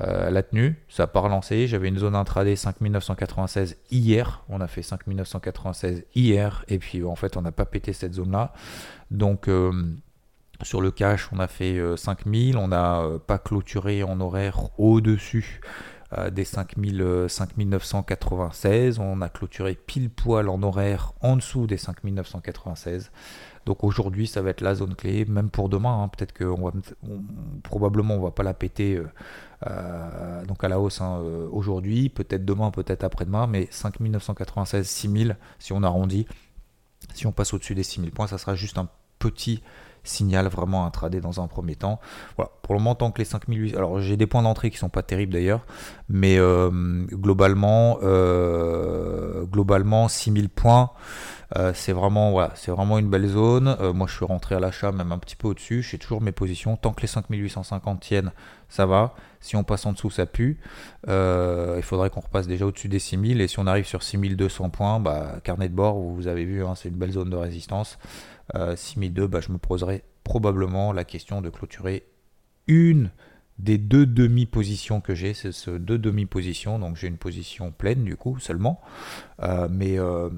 Euh, 0.00 0.30
la 0.30 0.44
tenue, 0.44 0.76
ça 0.88 1.04
n'a 1.04 1.06
pas 1.08 1.20
relancé. 1.20 1.66
J'avais 1.66 1.88
une 1.88 1.98
zone 1.98 2.14
intraday 2.14 2.54
5996 2.54 3.76
hier. 3.90 4.44
On 4.48 4.60
a 4.60 4.68
fait 4.68 4.82
5996 4.82 6.04
hier. 6.14 6.64
Et 6.68 6.78
puis 6.78 7.02
en 7.02 7.16
fait, 7.16 7.36
on 7.36 7.42
n'a 7.42 7.52
pas 7.52 7.66
pété 7.66 7.92
cette 7.92 8.14
zone-là. 8.14 8.52
Donc 9.10 9.48
euh, 9.48 9.72
sur 10.62 10.80
le 10.80 10.92
cash, 10.92 11.28
on 11.32 11.40
a 11.40 11.48
fait 11.48 11.76
5000. 11.96 12.56
On 12.56 12.68
n'a 12.68 13.02
pas 13.26 13.38
clôturé 13.38 14.04
en 14.04 14.20
horaire 14.20 14.68
au-dessus 14.78 15.60
des 16.32 16.44
5000, 16.44 17.26
5996. 17.28 18.98
On 18.98 19.20
a 19.20 19.28
clôturé 19.28 19.74
pile 19.74 20.10
poil 20.10 20.48
en 20.48 20.62
horaire 20.62 21.12
en 21.20 21.36
dessous 21.36 21.66
des 21.66 21.76
5996. 21.76 23.10
Donc 23.66 23.82
aujourd'hui, 23.82 24.26
ça 24.26 24.42
va 24.42 24.50
être 24.50 24.60
la 24.60 24.74
zone 24.74 24.94
clé, 24.94 25.24
même 25.24 25.50
pour 25.50 25.68
demain. 25.68 26.02
Hein. 26.02 26.08
Peut-être 26.08 26.32
que 26.32 26.44
va, 26.44 26.72
probablement, 27.62 28.14
on 28.16 28.20
va 28.20 28.30
pas 28.30 28.42
la 28.42 28.54
péter 28.54 28.96
euh, 28.96 29.06
euh, 29.66 30.44
donc 30.44 30.62
à 30.64 30.68
la 30.68 30.78
hausse 30.78 31.00
hein, 31.00 31.20
euh, 31.22 31.48
aujourd'hui. 31.50 32.08
Peut-être 32.10 32.44
demain, 32.44 32.70
peut-être 32.70 33.04
après-demain, 33.04 33.46
mais 33.46 33.68
5996, 33.70 34.86
6000, 34.86 35.36
si 35.58 35.72
on 35.72 35.82
arrondit. 35.82 36.26
Si 37.14 37.26
on 37.26 37.32
passe 37.32 37.54
au-dessus 37.54 37.74
des 37.74 37.82
6000 37.82 38.10
points, 38.10 38.26
ça 38.26 38.38
sera 38.38 38.54
juste 38.54 38.78
un 38.78 38.88
petit 39.18 39.62
signal 40.04 40.46
vraiment 40.48 40.86
intraday 40.86 41.20
dans 41.20 41.40
un 41.40 41.48
premier 41.48 41.74
temps. 41.74 42.00
Voilà, 42.36 42.50
pour 42.62 42.74
le 42.74 42.80
moment, 42.80 42.94
tant 42.94 43.10
que 43.10 43.18
les 43.18 43.24
5800. 43.24 43.76
Alors, 43.76 44.00
j'ai 44.00 44.16
des 44.16 44.26
points 44.26 44.42
d'entrée 44.42 44.70
qui 44.70 44.78
sont 44.78 44.88
pas 44.88 45.02
terribles 45.02 45.32
d'ailleurs, 45.32 45.66
mais 46.08 46.38
globalement, 47.12 47.98
globalement, 49.50 50.08
6000 50.08 50.48
points. 50.48 50.90
Euh, 51.56 51.72
c'est 51.74 51.92
vraiment, 51.92 52.48
c'est 52.54 52.70
vraiment 52.70 52.98
une 52.98 53.08
belle 53.08 53.28
zone. 53.28 53.76
Euh, 53.80 53.92
moi, 53.92 54.06
je 54.08 54.14
suis 54.14 54.24
rentré 54.24 54.54
à 54.54 54.60
l'achat 54.60 54.92
même 54.92 55.12
un 55.12 55.18
petit 55.18 55.36
peu 55.36 55.48
au-dessus. 55.48 55.82
J'ai 55.82 55.98
toujours 55.98 56.20
mes 56.20 56.32
positions. 56.32 56.76
Tant 56.76 56.92
que 56.92 57.02
les 57.02 57.06
5850 57.06 58.00
tiennent, 58.00 58.32
ça 58.74 58.86
va. 58.86 59.14
Si 59.40 59.56
on 59.56 59.62
passe 59.62 59.86
en 59.86 59.92
dessous, 59.92 60.10
ça 60.10 60.26
pue. 60.26 60.58
Euh, 61.08 61.74
il 61.76 61.82
faudrait 61.82 62.10
qu'on 62.10 62.20
repasse 62.20 62.48
déjà 62.48 62.66
au-dessus 62.66 62.88
des 62.88 62.98
6000. 62.98 63.40
Et 63.40 63.46
si 63.46 63.58
on 63.60 63.66
arrive 63.66 63.86
sur 63.86 64.02
6200 64.02 64.70
points, 64.70 64.98
bah, 64.98 65.36
carnet 65.44 65.68
de 65.68 65.74
bord, 65.74 65.98
vous 65.98 66.26
avez 66.26 66.44
vu, 66.44 66.64
hein, 66.64 66.74
c'est 66.74 66.88
une 66.88 66.96
belle 66.96 67.12
zone 67.12 67.30
de 67.30 67.36
résistance. 67.36 67.98
6002, 68.76 69.26
bah, 69.26 69.40
je 69.40 69.52
me 69.52 69.58
poserai 69.58 70.02
probablement 70.24 70.92
la 70.92 71.04
question 71.04 71.40
de 71.40 71.50
clôturer 71.50 72.04
une 72.66 73.10
des 73.58 73.78
deux 73.78 74.04
demi-positions 74.04 75.00
que 75.00 75.14
j'ai, 75.14 75.32
c'est 75.32 75.52
ce 75.52 75.70
deux 75.70 75.98
demi-positions, 75.98 76.78
donc 76.80 76.96
j'ai 76.96 77.06
une 77.06 77.18
position 77.18 77.70
pleine 77.70 78.02
du 78.02 78.16
coup 78.16 78.38
seulement, 78.40 78.80
euh, 79.42 79.68
mais 79.70 79.98
euh, 79.98 80.28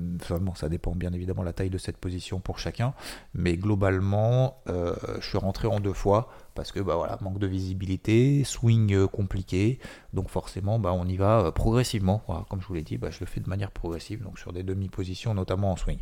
ça 0.54 0.68
dépend 0.68 0.94
bien 0.94 1.12
évidemment 1.12 1.42
la 1.42 1.54
taille 1.54 1.70
de 1.70 1.78
cette 1.78 1.96
position 1.96 2.40
pour 2.40 2.58
chacun, 2.58 2.92
mais 3.32 3.56
globalement 3.56 4.58
euh, 4.68 4.94
je 5.20 5.26
suis 5.26 5.38
rentré 5.38 5.66
en 5.66 5.80
deux 5.80 5.94
fois 5.94 6.28
parce 6.54 6.72
que 6.72 6.80
bah 6.80 6.96
voilà 6.96 7.18
manque 7.22 7.38
de 7.38 7.46
visibilité, 7.46 8.44
swing 8.44 9.06
compliqué, 9.06 9.78
donc 10.12 10.28
forcément 10.28 10.78
bah, 10.78 10.92
on 10.92 11.06
y 11.06 11.16
va 11.16 11.52
progressivement, 11.52 12.22
comme 12.50 12.60
je 12.60 12.66
vous 12.66 12.74
l'ai 12.74 12.82
dit, 12.82 12.98
bah, 12.98 13.10
je 13.10 13.20
le 13.20 13.26
fais 13.26 13.40
de 13.40 13.48
manière 13.48 13.70
progressive, 13.70 14.22
donc 14.22 14.38
sur 14.38 14.52
des 14.52 14.62
demi-positions 14.62 15.32
notamment 15.32 15.72
en 15.72 15.76
swing. 15.76 15.98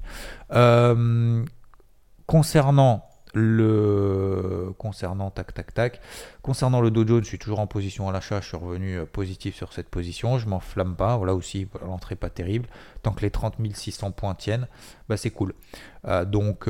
concernant 2.27 3.07
Le 3.35 4.73
concernant 4.79 5.31
tac 5.31 5.53
tac 5.53 5.75
tac, 5.75 6.01
concernant 6.43 6.81
le 6.81 6.91
Dow 6.91 7.07
Jones, 7.07 7.23
je 7.23 7.29
suis 7.29 7.39
toujours 7.39 7.59
en 7.59 7.67
position 7.67 8.09
à 8.09 8.13
l'achat, 8.13 8.41
je 8.41 8.49
suis 8.49 8.57
revenu 8.57 8.99
euh, 8.99 9.07
positif 9.07 9.57
sur 9.57 9.73
cette 9.73 9.89
position, 9.89 10.39
je 10.39 10.49
m'enflamme 10.49 10.95
pas, 10.95 11.17
voilà 11.17 11.35
aussi 11.35 11.67
l'entrée 11.85 12.17
pas 12.17 12.31
terrible, 12.31 12.69
tant 13.03 13.13
que 13.13 13.23
les 13.23 13.31
30 13.31 13.57
600 13.73 14.13
points 14.13 14.35
tiennent, 14.35 14.69
bah 15.09 15.17
c'est 15.17 15.31
cool. 15.31 15.55
Euh, 16.07 16.25
donc 16.25 16.69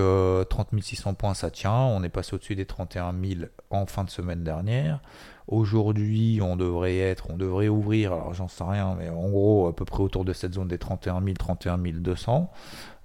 30 0.48 0.68
600 0.80 1.14
points 1.14 1.34
ça 1.34 1.50
tient, 1.50 1.72
on 1.72 2.02
est 2.02 2.08
passé 2.08 2.34
au-dessus 2.34 2.54
des 2.54 2.66
31 2.66 3.12
000 3.12 3.42
en 3.70 3.86
fin 3.86 4.04
de 4.04 4.10
semaine 4.10 4.42
dernière. 4.42 5.00
Aujourd'hui, 5.46 6.40
on 6.42 6.56
devrait 6.56 6.96
être, 6.96 7.26
on 7.30 7.36
devrait 7.36 7.68
ouvrir, 7.68 8.14
alors 8.14 8.32
j'en 8.32 8.48
sais 8.48 8.64
rien, 8.64 8.96
mais 8.98 9.10
en 9.10 9.28
gros, 9.28 9.68
à 9.68 9.76
peu 9.76 9.84
près 9.84 10.02
autour 10.02 10.24
de 10.24 10.32
cette 10.32 10.54
zone 10.54 10.68
des 10.68 10.78
31 10.78 11.22
000, 11.22 11.34
31 11.34 11.76
200. 11.76 12.50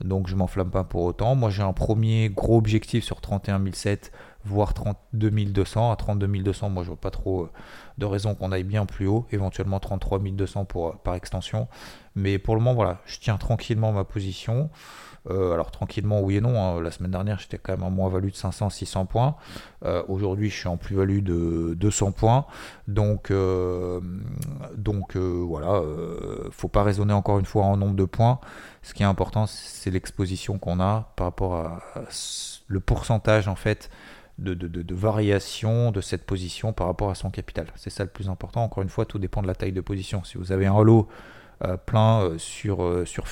Donc 0.02 0.30
je 0.30 0.36
m'enflamme 0.36 0.72
pas 0.72 0.86
pour 0.86 1.04
autant. 1.04 1.36
Moi, 1.36 1.50
j'ai 1.50 1.64
un 1.64 1.74
premier 1.74 2.30
gros 2.30 2.58
objectif 2.58 3.04
sur 3.04 3.20
31 3.20 3.62
700, 3.74 4.12
voire 4.46 4.74
32 4.74 5.30
200. 5.32 5.92
À 5.92 5.96
32 5.98 6.28
200, 6.28 6.70
moi, 6.70 6.84
je 6.84 6.88
vois 6.88 6.98
pas 6.98 7.12
trop 7.12 7.44
euh, 7.44 7.50
de 7.98 8.06
raison 8.06 8.36
qu'on 8.36 8.54
aille 8.54 8.64
bien 8.64 8.86
plus 8.86 9.08
haut. 9.08 9.26
Éventuellement 9.32 9.82
33 9.82 10.20
200 10.20 10.64
pour, 10.64 10.88
euh, 10.88 10.94
par 11.04 11.16
extension. 11.16 11.68
Mais 12.16 12.40
pour 12.40 12.56
le 12.56 12.62
moment, 12.62 12.74
voilà, 12.74 13.02
je 13.06 13.20
tiens 13.20 13.36
tranquillement 13.36 13.92
ma 13.92 14.06
position. 14.06 14.70
Euh, 15.30 15.54
alors 15.54 15.72
tranquillement, 15.72 16.22
oui 16.22 16.38
et 16.38 16.42
non. 16.42 16.62
Hein. 16.62 16.82
La 16.82 16.92
semaine 16.92 17.12
dernière, 17.12 17.40
j'étais 17.40 17.58
quand 17.58 17.74
même 17.74 17.84
en 17.84 17.90
moins-value 17.90 18.30
de 18.30 18.36
500-600 18.36 19.08
points. 19.08 19.36
Euh, 19.86 20.04
aujourd'hui, 20.08 20.50
je 20.50 20.58
suis 20.58 20.68
en 20.68 20.78
plus-value 20.78 21.22
de 21.22 21.74
200 21.76 22.12
points. 22.12 22.46
Donc, 22.88 23.32
euh, 23.32 24.00
donc 24.76 25.16
voilà, 25.16 25.82
faut 26.52 26.68
pas 26.68 26.84
raisonner 26.84 27.14
encore 27.14 27.40
une 27.40 27.46
fois 27.46 27.64
en 27.64 27.78
nombre 27.78 27.96
de 27.96 28.06
points. 28.06 28.40
Ce 28.82 28.94
qui 28.94 29.04
est 29.04 29.08
important, 29.08 29.46
c'est 29.46 29.92
l'exposition 29.92 30.58
qu'on 30.58 30.80
a 30.80 31.12
par 31.16 31.28
rapport 31.28 31.56
à, 31.56 31.82
le 32.68 32.80
pourcentage 32.80 33.48
en 33.48 33.56
fait. 33.56 33.90
De, 34.38 34.96
variation 34.96 35.92
de 35.92 36.00
cette 36.00 36.26
position 36.26 36.72
par 36.72 36.88
rapport 36.88 37.10
à 37.10 37.16
son 37.16 37.30
capital. 37.30 37.68
C'est 37.76 37.90
ça 37.90 38.06
le 38.06 38.10
plus 38.10 38.30
important. 38.30 38.64
Encore 38.64 38.84
une 38.84 38.90
fois, 38.90 39.06
tout 39.06 39.20
dépend 39.20 39.42
de 39.42 39.48
la 39.48 39.54
taille 39.54 39.74
de 39.74 39.82
position. 39.82 40.24
Si 40.24 40.38
vous 40.38 40.54
avez 40.54 40.66
un 40.66 40.74
euh, 40.74 41.08
plein 41.86 42.22
euh, 42.22 42.38
sur, 42.38 42.84
euh, 42.84 43.06
sur 43.06 43.26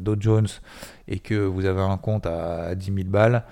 Dow 0.00 0.16
Jones 0.18 0.48
et 1.08 1.18
que 1.18 1.34
vous 1.34 1.64
avez 1.64 1.80
un 1.80 1.96
compte 1.96 2.26
à 2.26 2.74
10 2.74 2.94
000 2.94 3.08
balles, 3.08 3.44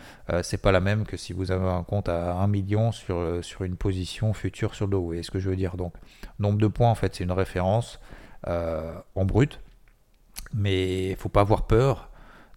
c'est 0.42 0.60
pas 0.60 0.72
la 0.72 0.80
même 0.80 1.04
que 1.04 1.16
si 1.16 1.32
vous 1.32 1.50
avez 1.50 1.68
un 1.68 1.82
compte 1.82 2.08
à 2.08 2.34
1 2.34 2.46
million 2.48 2.92
sur, 2.92 3.42
sur 3.42 3.62
une 3.62 3.76
position 3.76 4.32
future 4.32 4.74
sur 4.74 4.88
Dow. 4.88 5.00
Vous 5.00 5.06
voyez 5.06 5.22
ce 5.22 5.30
que 5.30 5.38
je 5.38 5.48
veux 5.48 5.56
dire? 5.56 5.76
Donc, 5.76 5.94
nombre 6.38 6.58
de 6.58 6.66
points, 6.66 6.90
en 6.90 6.94
fait, 6.94 7.14
c'est 7.14 7.24
une 7.24 7.32
référence 7.32 7.98
en 8.46 9.24
brut, 9.24 9.60
mais 10.54 11.10
il 11.10 11.16
faut 11.16 11.30
pas 11.30 11.40
avoir 11.40 11.66
peur 11.66 12.10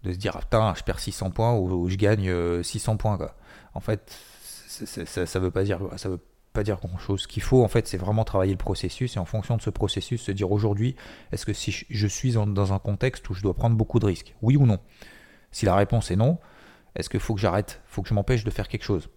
de 0.04 0.12
se 0.12 0.18
dire 0.18 0.34
ah, 0.36 0.40
putain 0.40 0.74
je 0.78 0.84
perds 0.84 1.00
600 1.00 1.32
points 1.32 1.54
ou, 1.54 1.90
je 1.90 1.96
gagne 1.96 2.62
600 2.62 2.98
points 2.98 3.18
quoi. 3.18 3.36
En 3.74 3.80
fait 3.80 4.16
ça, 4.68 5.26
ça 5.26 5.40
veut 5.40 5.52
pas 5.52 5.64
dire 5.64 5.80
ça 5.98 6.10
veut 6.10 6.20
pas 6.54 6.64
dire 6.64 6.78
grand 6.78 6.98
chose. 6.98 7.22
Ce 7.22 7.28
qu'il 7.28 7.44
faut, 7.44 7.64
en 7.64 7.68
fait, 7.68 7.88
c'est 7.88 7.98
vraiment 7.98 8.24
travailler 8.24 8.54
le 8.54 8.58
processus 8.58 9.16
et 9.16 9.20
en 9.20 9.26
fonction 9.26 9.58
de 9.58 9.62
ce 9.62 9.70
processus, 9.70 10.22
se 10.22 10.32
dire 10.32 10.52
aujourd'hui, 10.52 10.96
est-ce 11.32 11.46
que 11.46 11.54
si 11.54 11.86
je 11.90 12.08
suis 12.08 12.34
dans 12.34 12.74
un 12.74 12.80
contexte 12.80 13.30
où 13.30 13.34
je 13.34 13.42
dois 13.42 13.54
prendre 13.54 13.76
beaucoup 13.76 14.00
de 14.00 14.06
risques 14.06 14.36
Oui 14.42 14.58
ou 14.58 14.66
non? 14.66 14.80
Si 15.52 15.66
la 15.66 15.76
réponse 15.76 16.12
est 16.12 16.16
non, 16.16 16.40
est-ce 16.96 17.10
qu'il 17.10 17.20
faut 17.20 17.34
que 17.34 17.42
j'arrête 17.42 17.82
faut 17.86 18.02
que 18.02 18.10
je 18.10 18.14
m'empêche 18.14 18.44
de 18.44 18.52
faire 18.52 18.68
quelque 18.68 18.84
chose? 18.84 19.10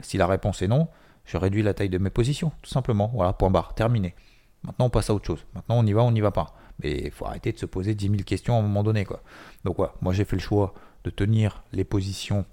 Si 0.00 0.18
la 0.18 0.26
réponse 0.26 0.62
est 0.62 0.68
non, 0.68 0.88
je 1.24 1.36
réduis 1.36 1.62
la 1.62 1.74
taille 1.74 1.88
de 1.88 1.98
mes 1.98 2.10
positions, 2.10 2.52
tout 2.62 2.70
simplement. 2.70 3.10
Voilà, 3.14 3.32
point 3.32 3.50
barre, 3.50 3.74
terminé. 3.74 4.14
Maintenant, 4.62 4.86
on 4.86 4.90
passe 4.90 5.10
à 5.10 5.14
autre 5.14 5.26
chose. 5.26 5.44
Maintenant, 5.54 5.78
on 5.78 5.86
y 5.86 5.92
va, 5.92 6.02
on 6.02 6.12
n'y 6.12 6.20
va 6.20 6.30
pas. 6.30 6.54
Mais 6.82 7.02
il 7.04 7.10
faut 7.10 7.26
arrêter 7.26 7.52
de 7.52 7.58
se 7.58 7.66
poser 7.66 7.94
10 7.94 8.08
000 8.08 8.16
questions 8.24 8.56
à 8.56 8.58
un 8.58 8.62
moment 8.62 8.82
donné. 8.82 9.04
Quoi. 9.04 9.22
Donc, 9.64 9.76
voilà, 9.76 9.94
moi, 10.00 10.12
j'ai 10.12 10.24
fait 10.24 10.36
le 10.36 10.42
choix 10.42 10.74
de 11.04 11.10
tenir 11.10 11.62
les 11.72 11.84
positions 11.84 12.44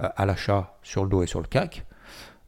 euh, 0.00 0.08
à 0.16 0.26
l'achat 0.26 0.78
sur 0.82 1.04
le 1.04 1.10
dos 1.10 1.22
et 1.22 1.26
sur 1.26 1.40
le 1.40 1.46
CAC. 1.46 1.84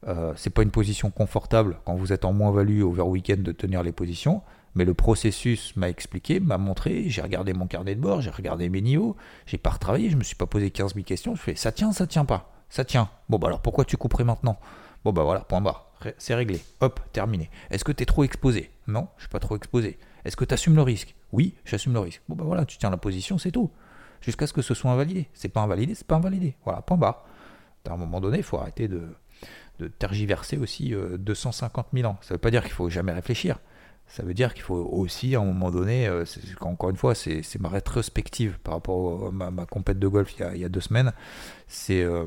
Euh, 0.06 0.32
c'est 0.36 0.50
pas 0.50 0.62
une 0.62 0.70
position 0.70 1.10
confortable 1.10 1.78
quand 1.84 1.94
vous 1.94 2.12
êtes 2.12 2.24
en 2.24 2.32
moins-value 2.32 2.82
over 2.82 3.02
week-end 3.02 3.38
de 3.38 3.52
tenir 3.52 3.82
les 3.82 3.92
positions, 3.92 4.42
mais 4.74 4.84
le 4.84 4.92
processus 4.92 5.74
m'a 5.76 5.88
expliqué, 5.88 6.40
m'a 6.40 6.58
montré, 6.58 7.08
j'ai 7.08 7.22
regardé 7.22 7.54
mon 7.54 7.66
carnet 7.66 7.94
de 7.94 8.00
bord, 8.00 8.20
j'ai 8.20 8.30
regardé 8.30 8.68
mes 8.68 8.82
niveaux, 8.82 9.16
j'ai 9.46 9.56
pas 9.56 9.70
retravaillé, 9.70 10.10
je 10.10 10.16
me 10.16 10.22
suis 10.22 10.36
pas 10.36 10.46
posé 10.46 10.70
15 10.70 10.94
000 10.94 11.04
questions, 11.04 11.34
je 11.34 11.40
fais 11.40 11.54
ça 11.54 11.72
tient, 11.72 11.92
ça 11.92 12.06
tient 12.06 12.24
pas, 12.24 12.52
ça 12.68 12.84
tient. 12.84 13.08
Bon 13.28 13.38
bah 13.38 13.48
alors 13.48 13.62
pourquoi 13.62 13.84
tu 13.84 13.96
couperais 13.96 14.24
maintenant? 14.24 14.58
Bon 15.04 15.12
bah 15.12 15.22
voilà, 15.22 15.40
point 15.40 15.60
barre, 15.60 15.90
c'est 16.18 16.34
réglé, 16.34 16.60
hop, 16.80 17.00
terminé. 17.12 17.50
Est-ce 17.70 17.84
que 17.84 17.92
tu 17.92 18.02
es 18.02 18.06
trop 18.06 18.24
exposé? 18.24 18.70
Non, 18.86 19.08
je 19.16 19.22
suis 19.22 19.30
pas 19.30 19.40
trop 19.40 19.56
exposé. 19.56 19.98
Est-ce 20.26 20.36
que 20.36 20.44
tu 20.44 20.52
assumes 20.52 20.76
le 20.76 20.82
risque? 20.82 21.14
Oui, 21.32 21.54
j'assume 21.64 21.94
le 21.94 22.00
risque. 22.00 22.22
Bon 22.28 22.34
bah 22.34 22.44
voilà, 22.44 22.66
tu 22.66 22.76
tiens 22.76 22.90
la 22.90 22.96
position, 22.98 23.38
c'est 23.38 23.52
tout. 23.52 23.70
Jusqu'à 24.20 24.46
ce 24.46 24.52
que 24.52 24.62
ce 24.62 24.74
soit 24.74 24.90
invalidé. 24.90 25.28
C'est 25.34 25.50
pas 25.50 25.60
invalidé, 25.60 25.94
c'est 25.94 26.06
pas 26.06 26.16
invalidé. 26.16 26.56
Voilà, 26.64 26.80
point 26.80 26.96
barre. 26.96 27.26
À 27.86 27.92
un 27.92 27.96
moment 27.98 28.22
donné, 28.22 28.38
il 28.38 28.42
faut 28.42 28.56
arrêter 28.56 28.88
de, 28.88 29.08
de 29.78 29.88
tergiverser 29.88 30.56
aussi 30.56 30.94
250 31.18 31.86
euh, 31.86 31.96
000 31.98 32.10
ans. 32.10 32.16
Ça 32.20 32.34
ne 32.34 32.36
veut 32.36 32.40
pas 32.40 32.50
dire 32.50 32.62
qu'il 32.62 32.72
faut 32.72 32.88
jamais 32.88 33.12
réfléchir. 33.12 33.58
Ça 34.06 34.22
veut 34.22 34.34
dire 34.34 34.52
qu'il 34.52 34.62
faut 34.62 34.76
aussi, 34.76 35.34
à 35.34 35.40
un 35.40 35.44
moment 35.44 35.70
donné, 35.70 36.06
euh, 36.06 36.24
encore 36.60 36.90
une 36.90 36.96
fois, 36.96 37.14
c'est 37.14 37.58
ma 37.58 37.70
rétrospective 37.70 38.58
par 38.62 38.74
rapport 38.74 39.28
à 39.28 39.30
ma, 39.30 39.50
ma 39.50 39.66
compète 39.66 39.98
de 39.98 40.06
golf 40.06 40.34
il 40.38 40.58
y 40.58 40.64
a, 40.64 40.68
deux 40.68 40.80
semaines. 40.80 41.12
Euh, 41.90 42.26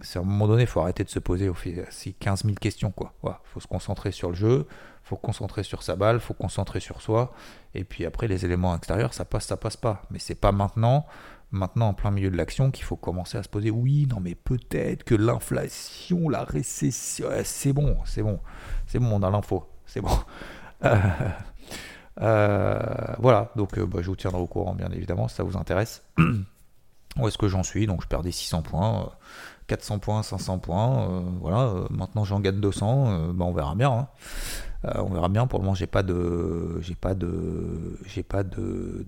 c'est 0.00 0.18
à 0.18 0.22
un 0.22 0.24
moment 0.24 0.48
donné, 0.48 0.62
il 0.62 0.66
faut 0.66 0.80
arrêter 0.80 1.04
de 1.04 1.08
se 1.08 1.20
poser 1.20 1.50
ces 1.90 2.12
15 2.12 2.42
000 2.42 2.54
questions. 2.56 2.92
Il 2.98 3.30
faut 3.44 3.60
se 3.60 3.68
concentrer 3.68 4.10
sur 4.10 4.30
le 4.30 4.34
jeu, 4.34 4.66
il 4.68 5.08
faut 5.08 5.16
concentrer 5.16 5.62
sur 5.62 5.82
sa 5.82 5.94
balle, 5.94 6.16
il 6.16 6.20
faut 6.20 6.34
concentrer 6.34 6.80
sur 6.80 7.00
soi. 7.00 7.32
Et 7.74 7.84
puis 7.84 8.04
après, 8.04 8.26
les 8.26 8.44
éléments 8.44 8.76
extérieurs, 8.76 9.14
ça 9.14 9.24
passe, 9.24 9.46
ça 9.46 9.56
passe 9.56 9.76
pas. 9.76 10.02
Mais 10.10 10.18
c'est 10.18 10.34
pas 10.34 10.52
maintenant 10.52 11.06
maintenant 11.52 11.88
en 11.88 11.94
plein 11.94 12.10
milieu 12.10 12.30
de 12.30 12.36
l'action 12.36 12.70
qu'il 12.70 12.84
faut 12.84 12.96
commencer 12.96 13.38
à 13.38 13.42
se 13.42 13.48
poser 13.48 13.70
oui 13.70 14.06
non 14.10 14.18
mais 14.20 14.34
peut-être 14.34 15.04
que 15.04 15.14
l'inflation 15.14 16.28
la 16.28 16.44
récession 16.44 17.26
c'est 17.44 17.72
bon 17.72 17.96
c'est 18.04 18.22
bon 18.22 18.40
c'est 18.86 18.98
bon 18.98 19.12
on 19.12 19.22
a 19.22 19.30
l'info 19.30 19.68
c'est 19.86 20.00
bon. 20.00 20.10
Euh, 20.84 20.98
euh, 22.20 23.14
voilà 23.20 23.52
donc 23.54 23.78
euh, 23.78 23.86
bah, 23.86 24.00
je 24.02 24.08
vous 24.08 24.16
tiendrai 24.16 24.40
au 24.40 24.48
courant 24.48 24.74
bien 24.74 24.90
évidemment 24.90 25.28
si 25.28 25.36
ça 25.36 25.44
vous 25.44 25.56
intéresse. 25.56 26.02
Où 27.18 27.28
est-ce 27.28 27.38
que 27.38 27.46
j'en 27.46 27.62
suis? 27.62 27.86
Donc 27.86 28.02
je 28.02 28.08
perds 28.08 28.22
des 28.22 28.32
600 28.32 28.62
points 28.62 29.12
400 29.72 29.98
points 30.00 30.22
500 30.22 30.58
points 30.58 31.24
voilà 31.40 31.72
maintenant 31.90 32.24
j'en 32.24 32.40
gagne 32.40 32.60
200 32.60 33.32
bah, 33.32 33.44
on 33.46 33.52
verra 33.52 33.74
bien 33.74 33.90
hein. 33.90 34.08
Euh, 34.84 34.92
on 34.96 35.10
verra 35.10 35.28
bien. 35.28 35.46
Pour 35.46 35.58
le 35.60 35.64
moment, 35.64 35.74
j'ai 35.74 35.86
pas 35.86 36.02
de, 36.02 36.78
j'ai 36.80 36.94
pas 36.94 37.14
de, 37.14 37.98
j'ai 38.06 38.22
pas 38.22 38.42
de, 38.42 39.06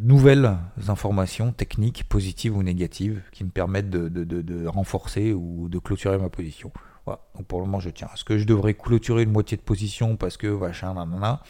nouvelles 0.00 0.56
informations 0.88 1.52
techniques 1.52 2.04
positives 2.08 2.56
ou 2.56 2.62
négatives 2.62 3.22
qui 3.32 3.44
me 3.44 3.50
permettent 3.50 3.90
de, 3.90 4.66
renforcer 4.66 5.32
ou 5.32 5.68
de 5.68 5.78
clôturer 5.78 6.18
ma 6.18 6.28
position. 6.28 6.70
Voilà. 7.04 7.20
Donc 7.34 7.46
pour 7.46 7.60
le 7.60 7.66
moment, 7.66 7.80
je 7.80 7.90
tiens. 7.90 8.08
Est-ce 8.14 8.24
que 8.24 8.38
je 8.38 8.44
devrais 8.44 8.74
clôturer 8.74 9.22
une 9.22 9.32
moitié 9.32 9.56
de 9.56 9.62
position 9.62 10.16
parce 10.16 10.36
que 10.36 10.46
machin, 10.46 10.94
nanana 10.94 11.42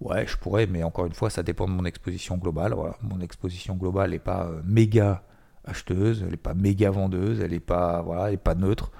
Ouais, 0.00 0.26
je 0.26 0.36
pourrais, 0.36 0.66
mais 0.66 0.84
encore 0.84 1.06
une 1.06 1.12
fois, 1.12 1.28
ça 1.28 1.42
dépend 1.42 1.66
de 1.66 1.72
mon 1.72 1.84
exposition 1.84 2.36
globale. 2.36 2.72
Voilà. 2.72 2.96
Mon 3.02 3.20
exposition 3.20 3.74
globale 3.74 4.10
n'est 4.10 4.20
pas 4.20 4.44
euh, 4.44 4.60
méga 4.64 5.24
acheteuse, 5.68 6.22
elle 6.22 6.30
n'est 6.30 6.36
pas 6.36 6.54
méga 6.54 6.90
vendeuse, 6.90 7.40
elle 7.40 7.52
n'est 7.52 7.60
pas, 7.60 8.02
voilà, 8.02 8.36
pas 8.36 8.54
neutre 8.54 8.90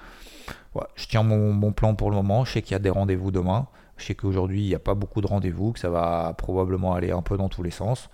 je 0.95 1.07
tiens 1.07 1.23
mon, 1.23 1.71
plan 1.71 1.95
pour 1.95 2.09
le 2.09 2.15
moment. 2.15 2.45
Je 2.45 2.53
sais 2.53 2.61
qu'il 2.61 2.73
y 2.73 2.75
a 2.75 2.79
des 2.79 2.89
rendez-vous 2.89 3.31
demain. 3.31 3.67
Je 3.97 4.05
sais 4.05 4.15
qu'aujourd'hui, 4.15 4.61
il 4.61 4.67
n'y 4.67 4.75
a 4.75 4.79
pas 4.79 4.93
beaucoup 4.93 5.19
de 5.19 5.27
rendez-vous, 5.27 5.73
que 5.73 5.79
ça 5.79 5.89
va 5.89 6.33
probablement 6.37 6.93
aller 6.93 7.11
un 7.11 7.21
peu 7.21 7.35
dans 7.35 7.49
tous 7.49 7.63
les 7.63 7.71
sens. 7.71 8.09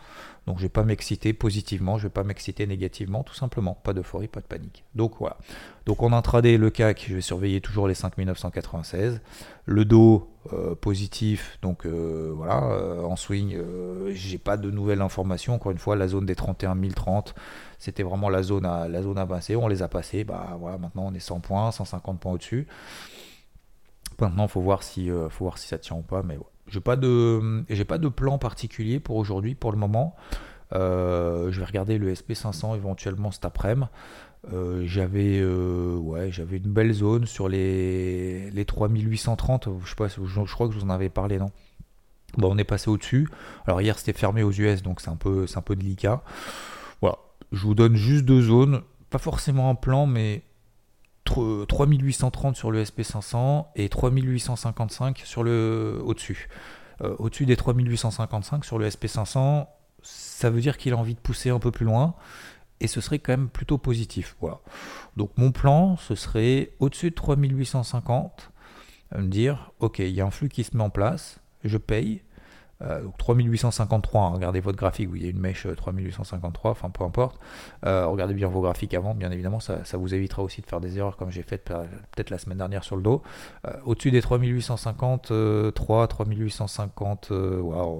Donc, 0.47 0.57
je 0.57 0.63
ne 0.63 0.65
vais 0.65 0.71
pas 0.71 0.83
m'exciter 0.83 1.33
positivement, 1.33 1.97
je 1.97 2.03
ne 2.03 2.07
vais 2.07 2.13
pas 2.13 2.23
m'exciter 2.23 2.65
négativement, 2.65 3.23
tout 3.23 3.35
simplement. 3.35 3.77
Pas 3.83 3.93
d'euphorie, 3.93 4.27
pas 4.27 4.41
de 4.41 4.45
panique. 4.45 4.83
Donc, 4.95 5.13
voilà. 5.19 5.37
Donc, 5.85 6.01
en 6.01 6.11
intraday, 6.11 6.57
le 6.57 6.71
CAC, 6.71 7.05
je 7.07 7.15
vais 7.15 7.21
surveiller 7.21 7.61
toujours 7.61 7.87
les 7.87 7.93
5996. 7.93 9.21
Le 9.65 9.85
dos, 9.85 10.29
euh, 10.53 10.75
positif. 10.75 11.57
Donc, 11.61 11.85
euh, 11.85 12.31
voilà. 12.35 12.63
Euh, 12.63 13.03
en 13.03 13.15
swing, 13.15 13.57
j'ai 14.11 14.37
pas 14.37 14.57
de 14.57 14.71
nouvelles 14.71 15.01
informations. 15.01 15.55
Encore 15.55 15.71
une 15.71 15.79
fois, 15.79 15.95
la 15.95 16.07
zone 16.07 16.25
des 16.25 16.35
31 16.35 16.75
030 16.95 17.35
c'était 17.79 18.03
vraiment 18.03 18.29
la 18.29 18.43
zone 18.43 18.65
à, 18.65 18.87
la 18.87 19.01
zone 19.01 19.17
à 19.17 19.25
passer. 19.25 19.55
On 19.55 19.67
les 19.67 19.81
a 19.81 19.87
passés. 19.87 20.23
Bah 20.23 20.55
voilà, 20.59 20.77
maintenant 20.77 21.05
on 21.07 21.13
est 21.13 21.19
100 21.19 21.39
points, 21.39 21.71
150 21.71 22.19
points 22.19 22.31
au-dessus. 22.33 22.67
Maintenant, 24.19 24.47
faut 24.47 24.61
voir 24.61 24.83
si, 24.83 25.11
euh, 25.11 25.29
faut 25.29 25.45
voir 25.45 25.57
si 25.57 25.67
ça 25.67 25.77
tient 25.77 25.97
ou 25.97 26.01
pas. 26.01 26.23
Mais 26.23 26.37
j'ai 26.67 26.79
pas 26.79 26.95
de, 26.95 27.63
j'ai 27.69 27.85
pas 27.85 27.97
de 27.97 28.07
plan 28.07 28.37
particulier 28.37 28.99
pour 28.99 29.17
aujourd'hui, 29.17 29.55
pour 29.55 29.71
le 29.71 29.77
moment. 29.77 30.15
Euh, 30.73 31.51
je 31.51 31.59
vais 31.59 31.65
regarder 31.65 31.97
le 31.97 32.13
SP500 32.13 32.75
éventuellement 32.75 33.31
cet 33.31 33.45
après-midi. 33.45 33.87
Euh, 34.53 34.83
j'avais 34.85 35.43
ouais, 35.43 36.31
j'avais 36.31 36.57
une 36.57 36.71
belle 36.71 36.93
zone 36.93 37.25
sur 37.25 37.49
les, 37.49 38.51
les 38.51 38.65
3830. 38.65 39.69
Je 39.83 39.89
sais 39.89 39.95
pas, 39.95 40.07
je, 40.07 40.53
crois 40.53 40.67
que 40.67 40.73
je 40.73 40.79
vous 40.79 40.85
en 40.85 40.91
avais 40.91 41.09
parlé, 41.09 41.39
non? 41.39 41.49
Bon, 42.37 42.53
on 42.53 42.57
est 42.57 42.65
passé 42.65 42.89
au-dessus. 42.89 43.27
Alors 43.65 43.81
hier 43.81 43.97
c'était 43.97 44.13
fermé 44.13 44.43
aux 44.43 44.51
US, 44.51 44.83
donc 44.83 45.01
c'est 45.01 45.09
un 45.09 45.15
peu, 45.15 45.47
c'est 45.47 45.57
un 45.57 45.61
peu 45.61 45.75
délicat. 45.75 46.21
Je 47.55 47.61
vous 47.61 47.73
donne 47.73 47.95
juste 47.95 48.25
deux 48.25 48.41
zones, 48.41 48.81
pas 49.09 49.17
forcément 49.17 49.69
un 49.69 49.75
plan, 49.75 50.07
mais 50.07 50.43
3830 51.23 52.53
sur 52.53 52.69
le 52.69 52.83
SP500 52.83 53.67
et 53.77 53.87
3855 53.87 55.19
sur 55.23 55.41
le 55.41 56.01
au-dessus. 56.03 56.49
Euh, 57.01 57.15
au-dessus 57.17 57.45
des 57.45 57.55
3855 57.55 58.65
sur 58.65 58.77
le 58.77 58.89
SP500, 58.89 59.67
ça 60.01 60.49
veut 60.49 60.59
dire 60.59 60.77
qu'il 60.77 60.91
a 60.91 60.97
envie 60.97 61.15
de 61.15 61.19
pousser 61.21 61.49
un 61.49 61.59
peu 61.59 61.71
plus 61.71 61.85
loin. 61.85 62.15
et 62.81 62.87
ce 62.87 62.99
serait 62.99 63.19
quand 63.19 63.31
même 63.31 63.47
plutôt 63.47 63.77
positif. 63.77 64.35
Voilà. 64.41 64.59
Donc 65.15 65.31
mon 65.37 65.53
plan, 65.53 65.95
ce 65.95 66.13
serait 66.13 66.73
au-dessus 66.79 67.11
de 67.11 67.15
3850, 67.15 68.51
me 69.15 69.29
dire, 69.29 69.71
ok, 69.79 69.99
il 69.99 70.09
y 70.09 70.19
a 70.19 70.25
un 70.25 70.31
flux 70.31 70.49
qui 70.49 70.65
se 70.65 70.75
met 70.75 70.83
en 70.83 70.89
place, 70.89 71.39
je 71.63 71.77
paye, 71.77 72.21
euh, 72.81 73.01
donc 73.01 73.17
3853, 73.17 74.21
hein, 74.21 74.29
regardez 74.33 74.59
votre 74.59 74.77
graphique 74.77 75.09
où 75.09 75.15
il 75.15 75.23
y 75.23 75.27
a 75.27 75.29
une 75.29 75.39
mèche 75.39 75.65
3853, 75.75 76.69
euh, 76.69 76.71
enfin 76.71 76.89
peu 76.89 77.03
importe. 77.03 77.39
Euh, 77.85 78.05
regardez 78.05 78.33
bien 78.33 78.47
vos 78.47 78.61
graphiques 78.61 78.93
avant, 78.93 79.13
bien 79.13 79.31
évidemment, 79.31 79.59
ça, 79.59 79.81
vous 79.93 80.13
évitera 80.13 80.43
aussi 80.43 80.61
de 80.61 80.65
faire 80.65 80.81
des 80.81 80.97
erreurs 80.97 81.15
comme 81.15 81.31
j'ai 81.31 81.43
fait 81.43 81.57
peut-être 81.57 82.29
la 82.29 82.37
semaine 82.37 82.57
dernière 82.57 82.83
sur 82.83 82.95
le 82.95 83.01
dos. 83.01 83.21
Au-dessus 83.85 84.11
des 84.11 84.21
3850, 84.21 85.31
3, 85.73 86.07
3850, 86.07 87.31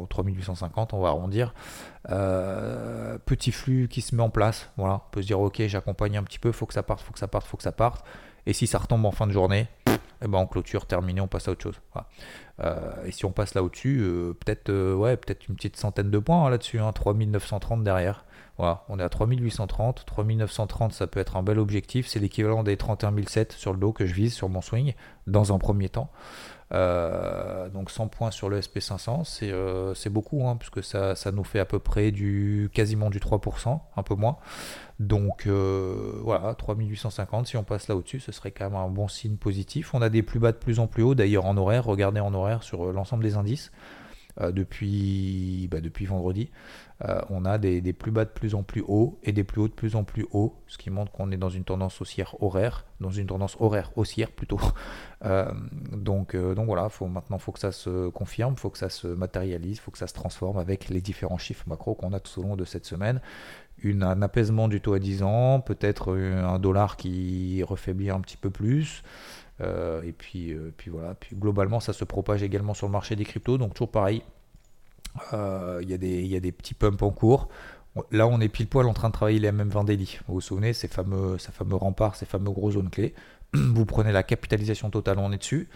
3850, 0.09 0.93
on 0.93 0.99
va 0.99 1.09
arrondir. 1.09 1.53
petit 3.25 3.51
flux 3.51 3.87
qui 3.87 4.01
se 4.01 4.15
met 4.15 4.23
en 4.23 4.29
place, 4.29 4.69
voilà, 4.77 4.95
on 4.95 5.11
peut 5.11 5.21
se 5.21 5.27
dire 5.27 5.39
ok, 5.39 5.61
j'accompagne 5.67 6.17
un 6.17 6.23
petit 6.23 6.39
peu, 6.39 6.51
faut 6.51 6.65
que 6.65 6.73
ça 6.73 6.83
parte, 6.83 7.01
faut 7.01 7.13
que 7.13 7.19
ça 7.19 7.27
parte, 7.27 7.47
faut 7.47 7.57
que 7.57 7.63
ça 7.63 7.71
parte. 7.71 8.05
Et 8.45 8.53
si 8.53 8.67
ça 8.67 8.77
retombe 8.77 9.05
en 9.05 9.11
fin 9.11 9.27
de 9.27 9.31
journée, 9.31 9.67
eh 10.21 10.27
ben 10.27 10.39
on 10.39 10.47
clôture, 10.47 10.85
terminé, 10.85 11.21
on 11.21 11.27
passe 11.27 11.47
à 11.47 11.51
autre 11.51 11.63
chose. 11.63 11.79
Euh, 12.61 13.05
et 13.05 13.11
si 13.11 13.25
on 13.25 13.31
passe 13.31 13.53
là 13.53 13.63
au-dessus, 13.63 13.99
euh, 14.01 14.33
peut-être 14.33 14.69
euh, 14.69 14.95
ouais, 14.95 15.17
peut-être 15.17 15.47
une 15.47 15.55
petite 15.55 15.75
centaine 15.75 16.09
de 16.09 16.19
points 16.19 16.45
hein, 16.45 16.49
là-dessus, 16.49 16.79
hein, 16.79 16.91
3930 16.93 17.83
derrière. 17.83 18.25
Voilà, 18.57 18.85
on 18.87 18.99
est 18.99 19.03
à 19.03 19.09
3830, 19.09 20.05
3930 20.05 20.93
ça 20.93 21.07
peut 21.07 21.19
être 21.19 21.35
un 21.35 21.43
bel 21.43 21.59
objectif, 21.59 22.07
c'est 22.07 22.19
l'équivalent 22.19 22.63
des 22.63 22.77
31007 22.77 23.51
sur 23.51 23.73
le 23.73 23.79
dos 23.79 23.91
que 23.91 24.05
je 24.05 24.13
vise 24.13 24.33
sur 24.33 24.47
mon 24.47 24.61
swing 24.61 24.93
dans 25.27 25.53
un 25.53 25.57
premier 25.57 25.89
temps. 25.89 26.09
Donc 26.71 27.91
100 27.91 28.07
points 28.07 28.31
sur 28.31 28.49
le 28.49 28.59
SP500, 28.59 29.93
c'est 29.95 30.09
beaucoup, 30.09 30.47
hein, 30.47 30.57
puisque 30.57 30.83
ça, 30.83 31.15
ça, 31.15 31.31
nous 31.31 31.43
fait 31.43 31.59
à 31.59 31.65
peu 31.65 31.79
près 31.79 32.11
du 32.11 32.69
quasiment 32.73 33.09
du 33.09 33.19
3%, 33.19 33.79
un 33.95 34.03
peu 34.03 34.15
moins. 34.15 34.37
Donc 34.99 35.45
euh, 35.45 36.19
voilà, 36.23 36.53
3850, 36.55 37.47
si 37.47 37.57
on 37.57 37.63
passe 37.63 37.89
là 37.89 37.95
au-dessus, 37.95 38.21
ce 38.21 38.31
serait 38.31 38.51
quand 38.51 38.69
même 38.69 38.79
un 38.79 38.87
bon 38.87 39.07
signe 39.07 39.35
positif. 39.35 39.93
On 39.93 40.01
a 40.01 40.09
des 40.09 40.23
plus 40.23 40.39
bas 40.39 40.53
de 40.53 40.57
plus 40.57 40.79
en 40.79 40.87
plus 40.87 41.03
haut, 41.03 41.15
d'ailleurs 41.15 41.45
en 41.45 41.57
horaire, 41.57 41.83
regardez 41.85 42.21
en 42.21 42.33
horaire 42.33 42.63
sur 42.63 42.85
euh, 42.85 42.93
l'ensemble 42.93 43.23
des 43.23 43.35
indices. 43.35 43.71
Euh, 44.41 44.51
bah, 44.51 44.51
depuis 44.51 46.05
vendredi, 46.05 46.49
on 47.29 47.43
a 47.45 47.57
des, 47.57 47.93
plus 47.93 48.11
bas 48.11 48.25
de 48.25 48.29
plus 48.29 48.55
en 48.55 48.63
plus 48.63 48.83
haut 48.87 49.19
et 49.23 49.31
des 49.31 49.43
plus 49.43 49.61
hauts 49.61 49.67
de 49.67 49.73
plus 49.73 49.95
en 49.95 50.03
plus 50.03 50.25
haut, 50.31 50.55
ce 50.67 50.77
qui 50.77 50.89
montre 50.89 51.11
qu'on 51.11 51.31
est 51.31 51.37
dans 51.37 51.49
une 51.49 51.65
tendance 51.65 51.99
haussière 52.01 52.41
horaire, 52.41 52.85
dans 53.01 53.11
une 53.11 53.27
tendance 53.27 53.57
horaire 53.59 53.91
haussière 53.95 54.31
plutôt. 54.31 54.59
donc, 55.91 56.35
donc 56.35 56.65
voilà, 56.65 56.89
maintenant 57.01 57.37
il 57.37 57.39
faut 57.39 57.51
que 57.51 57.59
ça 57.59 57.71
se 57.71 58.09
confirme, 58.09 58.53
il 58.53 58.59
faut 58.59 58.69
que 58.69 58.77
ça 58.77 58.89
se 58.89 59.07
matérialise, 59.07 59.77
il 59.77 59.81
faut 59.81 59.91
que 59.91 59.97
ça 59.97 60.07
se 60.07 60.13
transforme 60.13 60.57
avec 60.57 60.89
les 60.89 61.01
différents 61.01 61.37
chiffres 61.37 61.65
macro 61.67 61.95
qu'on 61.95 62.13
a 62.13 62.19
tout 62.19 62.39
au 62.39 62.43
long 62.43 62.55
de 62.55 62.65
cette 62.65 62.85
semaine 62.85 63.19
un 64.01 64.21
apaisement 64.21 64.67
du 64.67 64.81
taux 64.81 64.93
à 64.93 64.99
10 64.99 65.23
ans, 65.23 65.59
peut-être 65.59 66.17
un 66.17 66.59
dollar 66.59 66.97
qui 66.97 67.61
refaiblit 67.63 68.09
un 68.09 68.21
petit 68.21 68.37
peu 68.37 68.49
plus. 68.49 69.03
Euh, 69.61 70.01
et 70.03 70.11
puis, 70.11 70.51
euh, 70.51 70.73
puis 70.75 70.91
voilà, 70.91 71.13
puis 71.15 71.33
globalement 71.33 71.79
ça 71.79 71.93
se 71.93 72.03
propage 72.03 72.43
également 72.43 72.73
sur 72.73 72.87
le 72.87 72.91
marché 72.91 73.15
des 73.15 73.23
cryptos, 73.23 73.57
donc 73.57 73.73
toujours 73.73 73.89
pareil, 73.89 74.21
euh, 74.21 74.34
il 75.33 75.89
y, 75.89 76.35
a 76.35 76.39
des 76.39 76.51
petits 76.51 76.73
pumps 76.73 77.01
en 77.01 77.11
cours. 77.11 77.49
Là 78.11 78.27
on 78.27 78.41
est 78.41 78.49
pile 78.49 78.67
poil 78.67 78.87
en 78.87 78.93
train 78.93 79.07
de 79.09 79.13
travailler 79.13 79.39
les 79.39 79.51
MM20 79.51 79.85
daily. 79.85 80.19
Vous 80.27 80.35
vous 80.35 80.41
souvenez, 80.41 80.73
ces 80.73 80.87
fameux, 80.87 81.37
ces 81.37 81.51
fameux 81.51 81.75
remparts, 81.75 82.15
ces 82.15 82.25
fameux 82.25 82.51
gros 82.51 82.71
zones 82.71 82.89
clés. 82.89 83.13
Vous 83.53 83.85
prenez 83.85 84.11
la 84.11 84.23
capitalisation 84.23 84.89
totale, 84.89 85.17
on 85.19 85.31
est 85.31 85.37
dessus. 85.37 85.69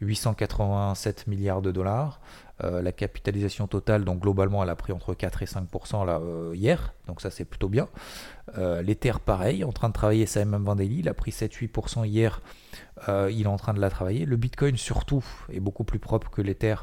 887 0.00 1.26
milliards 1.26 1.62
de 1.62 1.72
dollars. 1.72 2.20
Euh, 2.62 2.82
la 2.82 2.92
capitalisation 2.92 3.66
totale, 3.66 4.04
donc 4.04 4.20
globalement, 4.20 4.62
elle 4.62 4.70
a 4.70 4.76
pris 4.76 4.92
entre 4.92 5.12
4 5.12 5.42
et 5.42 5.46
5% 5.46 6.06
là, 6.06 6.20
euh, 6.20 6.52
hier, 6.54 6.94
donc 7.08 7.20
ça 7.20 7.30
c'est 7.30 7.44
plutôt 7.44 7.68
bien. 7.68 7.88
Euh, 8.58 8.80
L'Ether, 8.80 9.14
pareil, 9.24 9.64
en 9.64 9.72
train 9.72 9.88
de 9.88 9.92
travailler 9.92 10.26
sa 10.26 10.44
MM20 10.44 10.76
daily, 10.76 10.98
il 11.00 11.08
a 11.08 11.14
pris 11.14 11.32
7-8% 11.32 12.06
hier, 12.06 12.40
il 13.08 13.42
est 13.42 13.46
en 13.46 13.56
train 13.56 13.74
de 13.74 13.80
la 13.80 13.90
travailler. 13.90 14.24
Le 14.24 14.36
Bitcoin, 14.36 14.76
surtout, 14.76 15.24
est 15.52 15.58
beaucoup 15.58 15.82
plus 15.82 15.98
propre 15.98 16.30
que 16.30 16.42
l'Ether, 16.42 16.76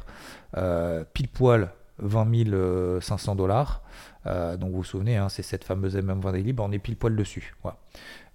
pile 1.14 1.28
poil 1.28 1.72
20 1.98 3.00
500 3.00 3.34
dollars. 3.34 3.82
donc 4.24 4.70
vous 4.70 4.78
vous 4.78 4.84
souvenez, 4.84 5.16
hein, 5.16 5.28
c'est 5.28 5.42
cette 5.42 5.64
fameuse 5.64 5.96
MM20 5.96 6.32
daily, 6.32 6.52
bah, 6.52 6.64
on 6.66 6.72
est 6.72 6.78
pile 6.78 6.96
poil 6.96 7.16
dessus. 7.16 7.54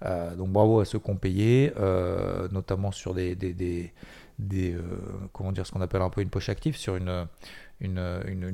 donc 0.01 0.49
bravo 0.49 0.79
à 0.79 0.85
ceux 0.85 0.99
qui 0.99 1.09
ont 1.09 1.17
payé, 1.17 1.73
notamment 2.51 2.91
sur 2.91 3.13
des 3.13 3.35
des 4.39 4.73
euh, 4.73 4.81
comment 5.33 5.51
dire 5.51 5.65
ce 5.65 5.71
qu'on 5.71 5.81
appelle 5.81 6.01
un 6.01 6.09
peu 6.09 6.21
une 6.21 6.29
poche 6.29 6.49
active 6.49 6.77
sur 6.77 6.95
une, 6.95 7.27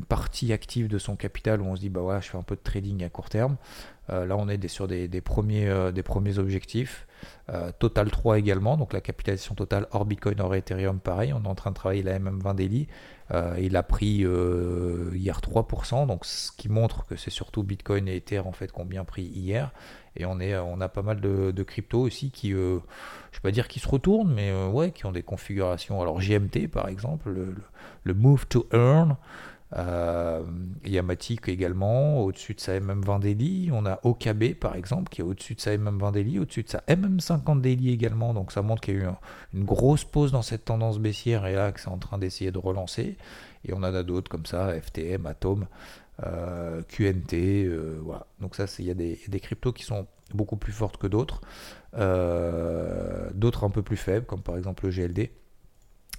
partie 0.08 0.54
active 0.54 0.88
de 0.88 0.98
son 0.98 1.16
capital 1.16 1.62
où 1.62 1.66
on 1.66 1.76
se 1.76 1.82
dit 1.82 1.89
bah 1.89 2.02
voilà 2.02 2.20
je 2.22 2.30
fais 2.30 2.38
un 2.38 2.44
peu 2.44 2.56
de 2.56 2.62
trading 2.62 3.04
à 3.04 3.10
court 3.10 3.30
terme 3.30 3.58
euh, 4.10 4.26
là 4.26 4.38
on 4.38 4.48
est 4.48 4.68
sur 4.68 4.88
des, 4.88 5.08
premiers, 5.22 5.68
euh, 5.68 5.92
des 5.92 6.04
premiers 6.04 6.39
objectifs 6.39 7.06
Total 7.80 8.10
3 8.10 8.40
également 8.40 8.78
donc 8.78 8.94
la 8.94 9.02
capitalisation 9.02 9.56
totale 9.56 9.88
hors 9.92 10.06
Bitcoin 10.06 10.40
hors 10.40 10.56
Ethereum 10.56 11.00
pareil 11.00 11.34
on 11.34 11.44
est 11.44 11.48
en 11.48 11.56
train 11.56 11.72
de 11.72 11.76
travailler 11.76 12.04
la 12.04 12.20
MM20 12.20 12.56
daily 12.56 12.88
il 13.60 13.76
a 13.76 13.84
pris 13.84 14.26
hier 15.14 15.40
3% 15.40 16.08
donc 16.08 16.26
ce 16.26 16.52
qui 16.52 16.70
montre 16.70 17.06
que 17.06 17.16
c'est 17.16 17.32
surtout 17.32 17.64
Bitcoin 17.64 18.08
et 18.08 18.16
Ether 18.16 18.40
en 18.40 18.52
fait 18.52 18.72
qui 18.72 18.80
ont 18.80 18.86
bien 18.86 19.04
pris 19.04 19.24
hier 19.24 19.72
et 20.16 20.26
on, 20.26 20.40
est, 20.40 20.56
on 20.58 20.80
a 20.80 20.90
pas 20.90 21.02
mal 21.02 21.22
de, 21.22 21.52
de 21.52 21.64
cryptos 21.64 22.02
aussi 22.02 22.30
qui, 22.30 22.54
euh, 22.54 22.80
je 23.32 23.38
ne 23.38 23.42
vais 23.42 23.42
pas 23.42 23.52
dire 23.52 23.68
qui 23.68 23.80
se 23.80 23.88
retournent, 23.88 24.32
mais 24.32 24.52
euh, 24.52 24.68
ouais, 24.68 24.92
qui 24.92 25.06
ont 25.06 25.12
des 25.12 25.24
configurations. 25.24 26.02
Alors 26.02 26.20
GMT 26.20 26.68
par 26.68 26.88
exemple, 26.88 27.32
le, 28.04 28.14
Move 28.14 28.46
to 28.48 28.68
Earn, 28.72 29.18
euh, 29.76 30.44
Yamatic 30.86 31.48
également, 31.48 32.22
au-dessus 32.24 32.54
de 32.54 32.60
sa 32.60 32.80
MM20 32.80 33.20
Daily. 33.20 33.70
On 33.74 33.86
a 33.86 34.00
OKB 34.04 34.54
par 34.60 34.76
exemple, 34.76 35.10
qui 35.10 35.22
est 35.22 35.24
au-dessus 35.24 35.56
de 35.56 35.62
sa 35.62 35.76
MM20 35.76 36.12
Daily, 36.12 36.40
au-dessus 36.40 36.64
de 36.64 36.70
sa 36.70 36.80
MM50 36.88 37.62
Daily 37.62 37.92
également. 37.92 38.34
Donc 38.34 38.52
ça 38.52 38.62
montre 38.62 38.82
qu'il 38.82 38.96
y 38.96 38.98
a 38.98 39.02
eu 39.02 39.08
une 39.54 39.66
grosse 39.66 40.04
pause 40.04 40.32
dans 40.32 40.42
cette 40.42 40.66
tendance 40.66 41.00
baissière 41.00 41.46
et 41.46 41.56
là 41.56 41.72
que 41.72 41.80
c'est 41.80 41.90
en 41.90 41.98
train 41.98 42.18
d'essayer 42.18 42.52
de 42.52 42.60
relancer. 42.60 43.18
Et 43.66 43.74
on 43.74 43.78
en 43.78 43.84
a 43.84 44.04
d'autres 44.04 44.30
comme 44.30 44.46
ça, 44.46 44.74
FTM, 44.74 45.26
Atom. 45.26 45.68
Euh, 46.22 46.84
QNT, 46.84 47.66
euh, 47.66 48.00
voilà. 48.04 48.28
Donc 48.40 48.56
ça, 48.56 48.66
il 48.78 48.86
y, 48.86 48.92
a 48.92 48.94
des 48.94 49.40
cryptos 49.40 49.74
qui 49.74 49.84
sont 49.84 50.06
beaucoup 50.34 50.58
plus 50.58 50.72
fortes 50.72 50.98
que 50.98 51.08
d'autres, 51.08 51.42
euh, 51.96 53.30
d'autres 53.34 53.64
un 53.64 53.70
peu 53.70 53.82
plus 53.82 53.98
faibles, 53.98 54.26
comme 54.26 54.42
par 54.42 54.58
exemple 54.58 54.86
le 54.86 54.92
GLD. 54.92 55.32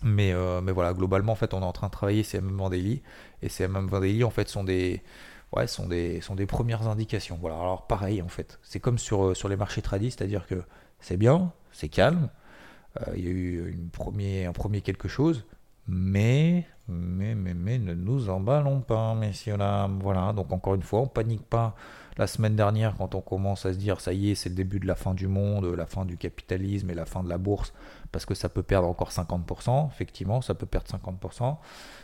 Mais, 0.03 0.35
mais 0.63 0.73
voilà, 0.73 0.93
globalement, 0.93 1.33
en 1.33 1.37
fait, 1.37 1.55
on 1.55 1.61
est 1.61 1.65
en 1.65 1.73
train 1.73 1.87
de 1.87 1.93
travailler 1.93 2.23
ces 2.23 2.41
MM 2.41 2.69
Daily, 2.69 3.03
et 3.43 3.49
ces 3.49 3.67
MM 3.69 3.89
Daily, 3.89 4.23
en 4.25 4.31
fait, 4.31 4.49
sont 4.49 4.65
des, 4.65 5.03
ouais, 5.53 5.67
sont 5.67 5.87
des, 5.87 6.21
sont 6.21 6.35
des 6.35 6.47
premières 6.47 6.89
indications. 6.89 7.39
Voilà, 7.41 7.59
alors 7.59 7.87
pareil, 7.87 8.21
en 8.21 8.29
fait, 8.29 8.59
c'est 8.63 8.81
comme 8.81 8.99
sur, 8.99 9.35
sur 9.37 9.49
les 9.49 9.57
marchés 9.57 9.83
tradis, 9.83 10.11
c'est-à-dire 10.11 10.47
que 10.47 10.63
c'est 11.01 11.17
bien, 11.17 11.53
c'est 11.73 11.89
calme, 11.89 12.29
il 13.17 13.25
y 13.25 13.29
a 13.29 13.31
eu 13.31 13.79
un 14.47 14.53
premier 14.53 14.81
quelque 14.83 15.09
chose, 15.09 15.45
mais, 15.87 16.67
mais, 16.89 17.35
mais, 17.35 17.55
mais, 17.55 17.79
ne 17.79 17.95
nous 17.95 18.31
emballons 18.31 18.81
pas, 18.81 19.15
messieurs, 19.15 19.57
dames. 19.59 19.99
Voilà, 20.03 20.33
donc 20.33 20.53
encore 20.53 20.75
une 20.75 20.83
fois, 20.83 21.01
on 21.01 21.07
panique 21.07 21.45
pas. 21.45 21.75
La 22.17 22.27
semaine 22.27 22.57
dernière, 22.57 22.95
quand 22.97 23.15
on 23.15 23.21
commence 23.21 23.67
à 23.67 23.73
se 23.73 23.79
dire, 23.79 24.01
ça 24.01 24.13
y 24.13 24.31
est, 24.31 24.35
c'est 24.35 24.49
le 24.49 24.55
début 24.55 24.79
de 24.79 24.87
la 24.87 24.95
fin 24.95 25.15
du 25.15 25.27
monde, 25.27 25.67
la 25.67 25.87
fin 25.87 26.05
du 26.05 26.17
capitalisme 26.17 26.91
et 26.91 26.95
la 26.95 27.07
fin 27.07 27.23
de 27.23 27.29
la 27.29 27.39
bourse, 27.39 27.75
parce 28.15 28.27
que 28.27 28.35
ça 28.35 28.49
peut 28.49 28.63
perdre 28.63 28.87
encore 28.87 29.11
50%, 29.11 29.89
effectivement, 29.89 30.41
ça 30.41 30.55
peut 30.55 30.67
perdre 30.67 30.87
50%. 30.87 31.57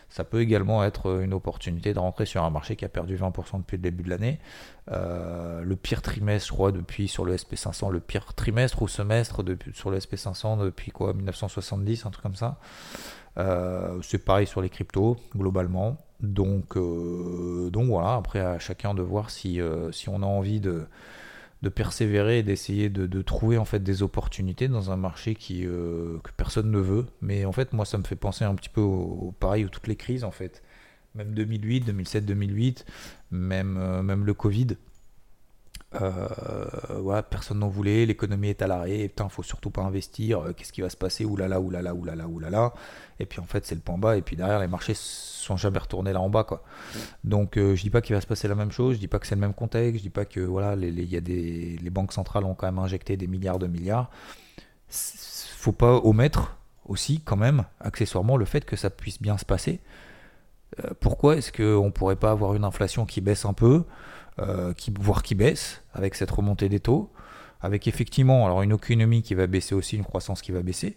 Ça 0.08 0.24
peut 0.24 0.40
également 0.40 0.82
être 0.82 1.20
une 1.22 1.32
opportunité 1.32 1.94
de 1.94 2.00
rentrer 2.00 2.26
sur 2.26 2.42
un 2.42 2.50
marché 2.50 2.74
qui 2.74 2.84
a 2.84 2.88
perdu 2.88 3.16
20% 3.16 3.58
depuis 3.58 3.76
le 3.76 3.82
début 3.84 4.02
de 4.02 4.10
l'année. 4.10 4.40
Euh, 4.90 5.62
le 5.62 5.76
pire 5.76 6.02
trimestre, 6.02 6.48
je 6.48 6.52
crois, 6.52 6.72
depuis 6.72 7.06
sur 7.06 7.24
le 7.24 7.36
SP500, 7.36 7.92
le 7.92 8.00
pire 8.00 8.34
trimestre 8.34 8.82
ou 8.82 8.88
semestre 8.88 9.44
sur 9.72 9.92
le 9.92 9.98
SP500 10.00 10.64
depuis 10.64 10.90
quoi 10.90 11.14
1970, 11.14 12.06
un 12.06 12.10
truc 12.10 12.24
comme 12.24 12.34
ça. 12.34 12.58
Euh, 13.38 14.02
c'est 14.02 14.24
pareil 14.24 14.48
sur 14.48 14.62
les 14.62 14.68
cryptos, 14.68 15.16
globalement. 15.36 15.96
Donc, 16.18 16.76
euh, 16.76 17.70
donc 17.70 17.86
voilà, 17.86 18.14
après 18.14 18.40
à 18.40 18.58
chacun 18.58 18.94
de 18.94 19.02
voir 19.02 19.30
si, 19.30 19.60
si 19.92 20.08
on 20.08 20.24
a 20.24 20.26
envie 20.26 20.58
de, 20.58 20.88
de 21.62 21.68
persévérer 21.68 22.38
et 22.38 22.42
d'essayer 22.42 22.88
de, 22.88 23.22
trouver 23.22 23.58
en 23.58 23.64
fait 23.64 23.82
des 23.82 24.02
opportunités 24.02 24.68
dans 24.68 24.90
un 24.90 24.96
marché 24.96 25.34
qui, 25.34 25.62
que 25.62 26.30
personne 26.36 26.70
ne 26.70 26.78
veut. 26.78 27.06
Mais 27.20 27.44
en 27.44 27.52
fait, 27.52 27.72
moi, 27.72 27.84
ça 27.84 27.98
me 27.98 28.04
fait 28.04 28.16
penser 28.16 28.44
un 28.44 28.54
petit 28.54 28.70
peu 28.70 28.80
au, 28.80 29.34
pareil, 29.38 29.64
aux 29.64 29.68
toutes 29.68 29.86
les 29.86 29.96
crises 29.96 30.24
en 30.24 30.30
fait. 30.30 30.62
Même 31.14 31.34
2008, 31.34 31.80
2007, 31.80 32.24
2008, 32.24 32.86
même, 33.30 34.02
même 34.02 34.24
le 34.24 34.34
Covid. 34.34 34.68
Euh, 35.96 37.22
personne 37.22 37.58
n'en 37.58 37.68
voulait, 37.68 38.06
l'économie 38.06 38.48
est 38.48 38.62
à 38.62 38.68
l'arrêt, 38.68 39.08
putain, 39.08 39.28
faut 39.28 39.42
surtout 39.42 39.70
pas 39.70 39.82
investir, 39.82 40.40
euh, 40.40 40.52
qu'est-ce 40.52 40.72
qui 40.72 40.82
va 40.82 40.88
se 40.88 40.96
passer, 40.96 41.24
oulala, 41.24 41.60
oulala, 41.60 41.94
oulala, 41.94 42.28
oulala. 42.28 42.72
Et 43.18 43.26
puis 43.26 43.40
en 43.40 43.44
fait, 43.44 43.66
c'est 43.66 43.74
le 43.74 43.80
point 43.80 43.98
bas, 43.98 44.16
et 44.16 44.22
puis 44.22 44.36
derrière, 44.36 44.60
les 44.60 44.68
marchés 44.68 44.94
sont 44.94 45.56
jamais 45.56 45.78
retournés 45.78 46.12
là 46.12 46.20
en 46.20 46.30
bas, 46.30 46.44
quoi. 46.44 46.62
Donc 47.24 47.56
euh, 47.56 47.74
je 47.74 47.82
dis 47.82 47.90
pas 47.90 48.00
qu'il 48.02 48.14
va 48.14 48.20
se 48.20 48.26
passer 48.26 48.46
la 48.46 48.54
même 48.54 48.70
chose, 48.70 48.94
je 48.94 49.00
dis 49.00 49.08
pas 49.08 49.18
que 49.18 49.26
c'est 49.26 49.34
le 49.34 49.40
même 49.40 49.54
contexte, 49.54 49.98
je 49.98 50.02
dis 50.02 50.10
pas 50.10 50.24
que 50.24 50.40
voilà, 50.40 50.76
les, 50.76 50.90
y 50.90 51.16
a 51.16 51.20
des, 51.20 51.76
les 51.82 51.90
banques 51.90 52.12
centrales 52.12 52.44
ont 52.44 52.54
quand 52.54 52.66
même 52.66 52.78
injecté 52.78 53.16
des 53.16 53.26
milliards 53.26 53.58
de 53.58 53.66
milliards. 53.66 54.10
Faut 54.88 55.72
pas 55.72 55.96
omettre 55.96 56.56
aussi, 56.86 57.20
quand 57.20 57.36
même, 57.36 57.64
accessoirement, 57.80 58.36
le 58.36 58.44
fait 58.44 58.64
que 58.64 58.76
ça 58.76 58.90
puisse 58.90 59.20
bien 59.20 59.38
se 59.38 59.44
passer. 59.44 59.80
pourquoi 61.00 61.36
est-ce 61.36 61.52
qu'on 61.52 61.90
pourrait 61.90 62.16
pas 62.16 62.30
avoir 62.30 62.54
une 62.54 62.64
inflation 62.64 63.06
qui 63.06 63.20
baisse 63.20 63.44
un 63.44 63.52
peu? 63.52 63.84
euh, 63.84 64.19
qui, 64.76 64.92
voire 64.98 65.22
qui 65.22 65.34
baisse 65.34 65.82
avec 65.92 66.14
cette 66.14 66.30
remontée 66.30 66.68
des 66.68 66.80
taux, 66.80 67.10
avec 67.60 67.86
effectivement 67.86 68.46
alors 68.46 68.62
une 68.62 68.72
économie 68.72 69.22
qui 69.22 69.34
va 69.34 69.46
baisser 69.46 69.74
aussi, 69.74 69.96
une 69.96 70.04
croissance 70.04 70.42
qui 70.42 70.52
va 70.52 70.62
baisser. 70.62 70.96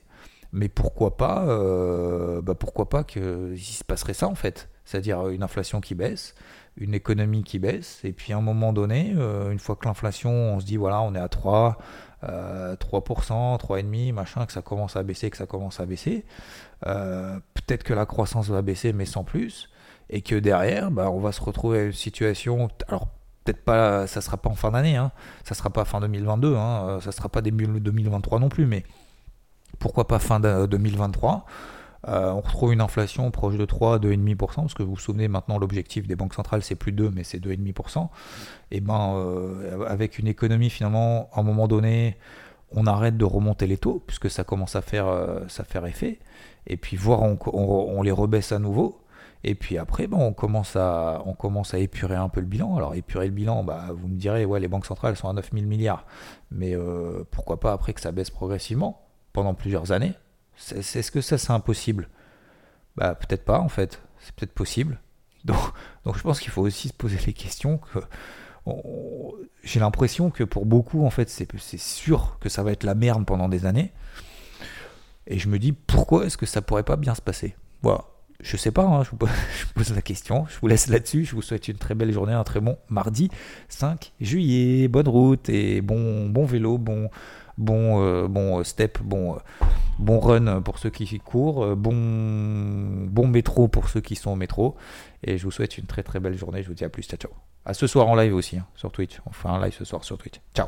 Mais 0.52 0.70
pourquoi 0.70 1.18
pas, 1.18 1.46
euh, 1.48 2.42
bah 2.42 2.54
pourquoi 2.54 2.88
pas 2.88 3.04
qu'il 3.04 3.58
se 3.60 3.84
passerait 3.84 4.14
ça 4.14 4.28
en 4.28 4.36
fait, 4.36 4.70
c'est-à-dire 4.86 5.30
une 5.30 5.42
inflation 5.42 5.82
qui 5.82 5.96
baisse, 5.96 6.36
une 6.78 6.94
économie 6.94 7.44
qui 7.44 7.58
baisse, 7.58 8.02
et 8.04 8.14
puis 8.14 8.34
à 8.34 8.38
un 8.38 8.42
moment 8.42 8.72
donné, 8.72 9.16
euh, 9.18 9.52
une 9.52 9.58
fois 9.58 9.76
que 9.76 9.88
l'inflation, 9.88 10.32
on 10.32 10.60
se 10.60 10.66
dit 10.66 10.78
voilà, 10.78 11.02
on 11.02 11.16
est 11.16 11.20
à 11.20 11.28
3, 11.28 11.80
3%, 12.22 12.78
3,5%, 12.78 14.14
machin, 14.14 14.46
que 14.46 14.54
ça 14.54 14.62
commence 14.62 14.96
à 14.96 15.02
baisser, 15.02 15.32
que 15.32 15.38
ça 15.38 15.48
commence 15.48 15.80
à 15.80 15.88
baisser, 15.88 16.24
peut-être 16.82 17.84
que 17.84 17.94
la 17.94 18.06
croissance 18.06 18.48
va 18.50 18.62
baisser, 18.62 18.94
mais 18.94 19.06
sans 19.06 19.24
plus, 19.24 19.70
et 20.12 20.22
que 20.22 20.36
derrière, 20.36 20.92
bah, 20.92 21.10
on 21.10 21.20
va 21.20 21.32
se 21.32 21.42
retrouver 21.42 21.80
à 21.80 21.84
une 21.86 21.94
situation, 21.94 22.70
alors 22.88 23.08
peut-être 23.44 23.64
pas, 23.64 24.08
ça 24.08 24.22
sera 24.22 24.38
pas 24.38 24.50
en 24.50 24.56
fin 24.56 24.72
d'année, 24.72 24.96
hein, 24.96 25.12
ça 25.44 25.56
sera 25.56 25.70
pas 25.70 25.86
fin 25.86 26.00
2022, 26.00 26.56
hein, 26.56 27.00
ça 27.02 27.12
sera 27.12 27.30
pas 27.30 27.42
début 27.42 27.68
2023 27.68 28.40
non 28.40 28.50
plus, 28.50 28.66
mais 28.66 28.84
pourquoi 29.80 30.08
pas 30.08 30.20
fin 30.20 30.40
2023 30.40 31.46
euh, 32.10 32.32
on 32.32 32.42
retrouve 32.42 32.74
une 32.74 32.82
inflation 32.82 33.32
proche 33.32 33.56
de 33.56 33.66
3, 33.66 34.00
2,5%, 34.00 34.36
parce 34.56 34.74
que 34.74 34.84
vous 34.84 34.92
vous 34.92 35.00
souvenez 35.00 35.28
maintenant 35.28 35.58
l'objectif 35.58 36.06
des 36.06 36.16
banques 36.16 36.34
centrales 36.34 36.62
c'est 36.62 36.76
plus 36.76 36.92
2, 36.92 37.12
mais 37.12 37.24
c'est 37.24 37.40
2,5%. 37.40 38.10
Et 38.72 38.82
ben 38.82 39.14
euh, 39.16 39.86
avec 39.88 40.20
une 40.20 40.28
économie 40.28 40.70
finalement, 40.70 41.30
à 41.34 41.40
un 41.40 41.44
moment 41.44 41.68
donné, 41.68 42.18
on 42.72 42.88
arrête 42.88 43.18
de 43.18 43.26
remonter 43.26 43.68
les 43.68 43.78
taux, 43.78 44.04
puisque 44.06 44.30
ça 44.30 44.44
commence 44.44 44.76
à 44.76 44.82
faire, 44.82 45.08
euh, 45.08 45.40
ça 45.48 45.64
faire 45.64 45.86
effet, 45.86 46.20
et 46.68 46.76
puis 46.76 46.98
voir 46.98 47.22
on 47.22 48.02
les 48.02 48.12
rebaisse 48.12 48.52
à 48.52 48.60
nouveau, 48.60 49.00
et 49.44 49.56
puis 49.56 49.78
après, 49.78 50.08
bon, 50.08 50.22
on, 50.22 50.34
commence 50.34 50.76
à, 50.78 51.22
on 51.26 51.34
commence 51.34 51.74
à 51.74 51.80
épurer 51.80 52.16
un 52.16 52.30
peu 52.30 52.40
le 52.40 52.48
bilan. 52.48 52.78
Alors, 52.78 52.96
épurer 52.96 53.28
le 53.28 53.34
bilan, 53.34 53.64
bah, 53.64 53.88
vous 53.92 54.08
me 54.08 54.16
direz, 54.16 54.46
ouais, 54.46 54.60
les 54.60 54.70
banques 54.70 54.86
centrales 54.86 55.18
sont 55.18 55.28
à 55.28 55.34
9000 55.34 55.68
milliards. 55.68 56.06
Mais 56.50 56.76
euh, 56.76 57.26
pourquoi 57.30 57.60
pas 57.60 57.74
après 57.74 57.94
que 57.94 58.00
ça 58.00 58.14
baisse 58.14 58.30
progressivement 58.30 59.06
pendant 59.34 59.54
plusieurs 59.54 59.92
années? 59.92 60.14
Est-ce 60.74 61.12
que 61.12 61.20
ça, 61.20 61.38
c'est 61.38 61.52
impossible? 61.52 62.08
Bah, 62.96 63.16
peut-être 63.16 63.44
pas, 63.44 63.60
en 63.60 63.68
fait. 63.68 64.02
C'est 64.20 64.34
peut-être 64.34 64.54
possible. 64.54 65.00
Donc, 65.44 65.60
donc, 66.06 66.18
je 66.18 66.24
pense 66.24 66.40
qu'il 66.40 66.52
faut 66.52 66.62
aussi 66.62 66.88
se 66.88 66.94
poser 66.94 67.18
les 67.26 67.34
questions 67.34 67.78
que. 67.78 68.00
J'ai 69.62 69.82
l'impression 69.82 70.30
que 70.30 70.46
pour 70.46 70.66
beaucoup, 70.66 71.06
en 71.06 71.10
fait, 71.10 71.30
c'est 71.30 71.78
sûr 71.78 72.38
que 72.40 72.48
ça 72.48 72.64
va 72.64 72.72
être 72.72 72.86
la 72.86 72.96
merde 72.96 73.26
pendant 73.26 73.50
des 73.50 73.66
années. 73.66 73.92
Et 75.28 75.38
je 75.40 75.50
me 75.50 75.60
dis, 75.60 75.74
pourquoi 75.74 76.26
est-ce 76.26 76.38
que 76.38 76.46
ça 76.46 76.62
pourrait 76.62 76.84
pas 76.84 76.96
bien 76.96 77.14
se 77.14 77.22
passer? 77.22 77.58
Voilà. 77.82 78.06
Je 78.42 78.58
sais 78.58 78.72
pas, 78.72 78.84
hein, 78.84 79.04
je, 79.06 79.10
vous 79.12 79.18
pose, 79.18 79.94
la 79.96 80.02
question. 80.02 80.46
Je 80.50 80.60
vous 80.60 80.68
laisse 80.68 80.88
là-dessus. 80.88 81.26
Je 81.26 81.36
vous 81.36 81.42
souhaite 81.42 81.68
une 81.68 81.78
très 81.78 81.96
belle 81.96 82.12
journée, 82.12 82.34
un 82.34 82.44
très 82.44 82.60
bon 82.60 82.78
mardi 82.90 83.30
5 83.70 84.14
juillet. 84.20 84.88
Bonne 84.88 85.08
route 85.08 85.50
et 85.50 85.82
bon, 85.82 86.30
bon 86.30 86.46
vélo, 86.46 86.78
bon, 86.78 87.10
bon, 87.58 88.04
euh, 88.04 88.28
bon 88.28 88.64
step, 88.64 89.00
bon, 89.02 89.36
euh, 89.36 89.40
bon 90.00 90.20
run 90.20 90.62
pour 90.62 90.80
ceux 90.80 90.90
qui 90.90 91.20
courent, 91.20 91.64
euh, 91.64 91.76
bon, 91.76 93.28
métro 93.28 93.68
pour 93.68 93.90
ceux 93.90 94.02
qui 94.02 94.16
sont 94.16 94.32
au 94.32 94.36
métro. 94.36 94.76
Et 95.24 95.38
je 95.38 95.44
vous 95.44 95.52
souhaite 95.52 95.78
une 95.78 95.86
très 95.86 96.04
très 96.04 96.20
belle 96.20 96.38
journée. 96.38 96.64
Je 96.64 96.68
vous 96.68 96.74
dis 96.74 96.84
à 96.84 96.90
plus. 96.90 97.04
Ciao, 97.04 97.18
ciao. 97.18 97.32
À 97.66 97.74
ce 97.74 97.88
soir 97.88 98.08
en 98.08 98.16
live 98.16 98.36
aussi, 98.36 98.58
hein, 98.58 98.68
sur 98.76 98.92
Twitch. 98.92 99.22
Un 99.46 99.64
live 99.64 99.74
ce 99.74 99.86
soir 99.86 100.04
sur 100.04 100.18
Twitch. 100.18 100.42
Ciao. 100.54 100.68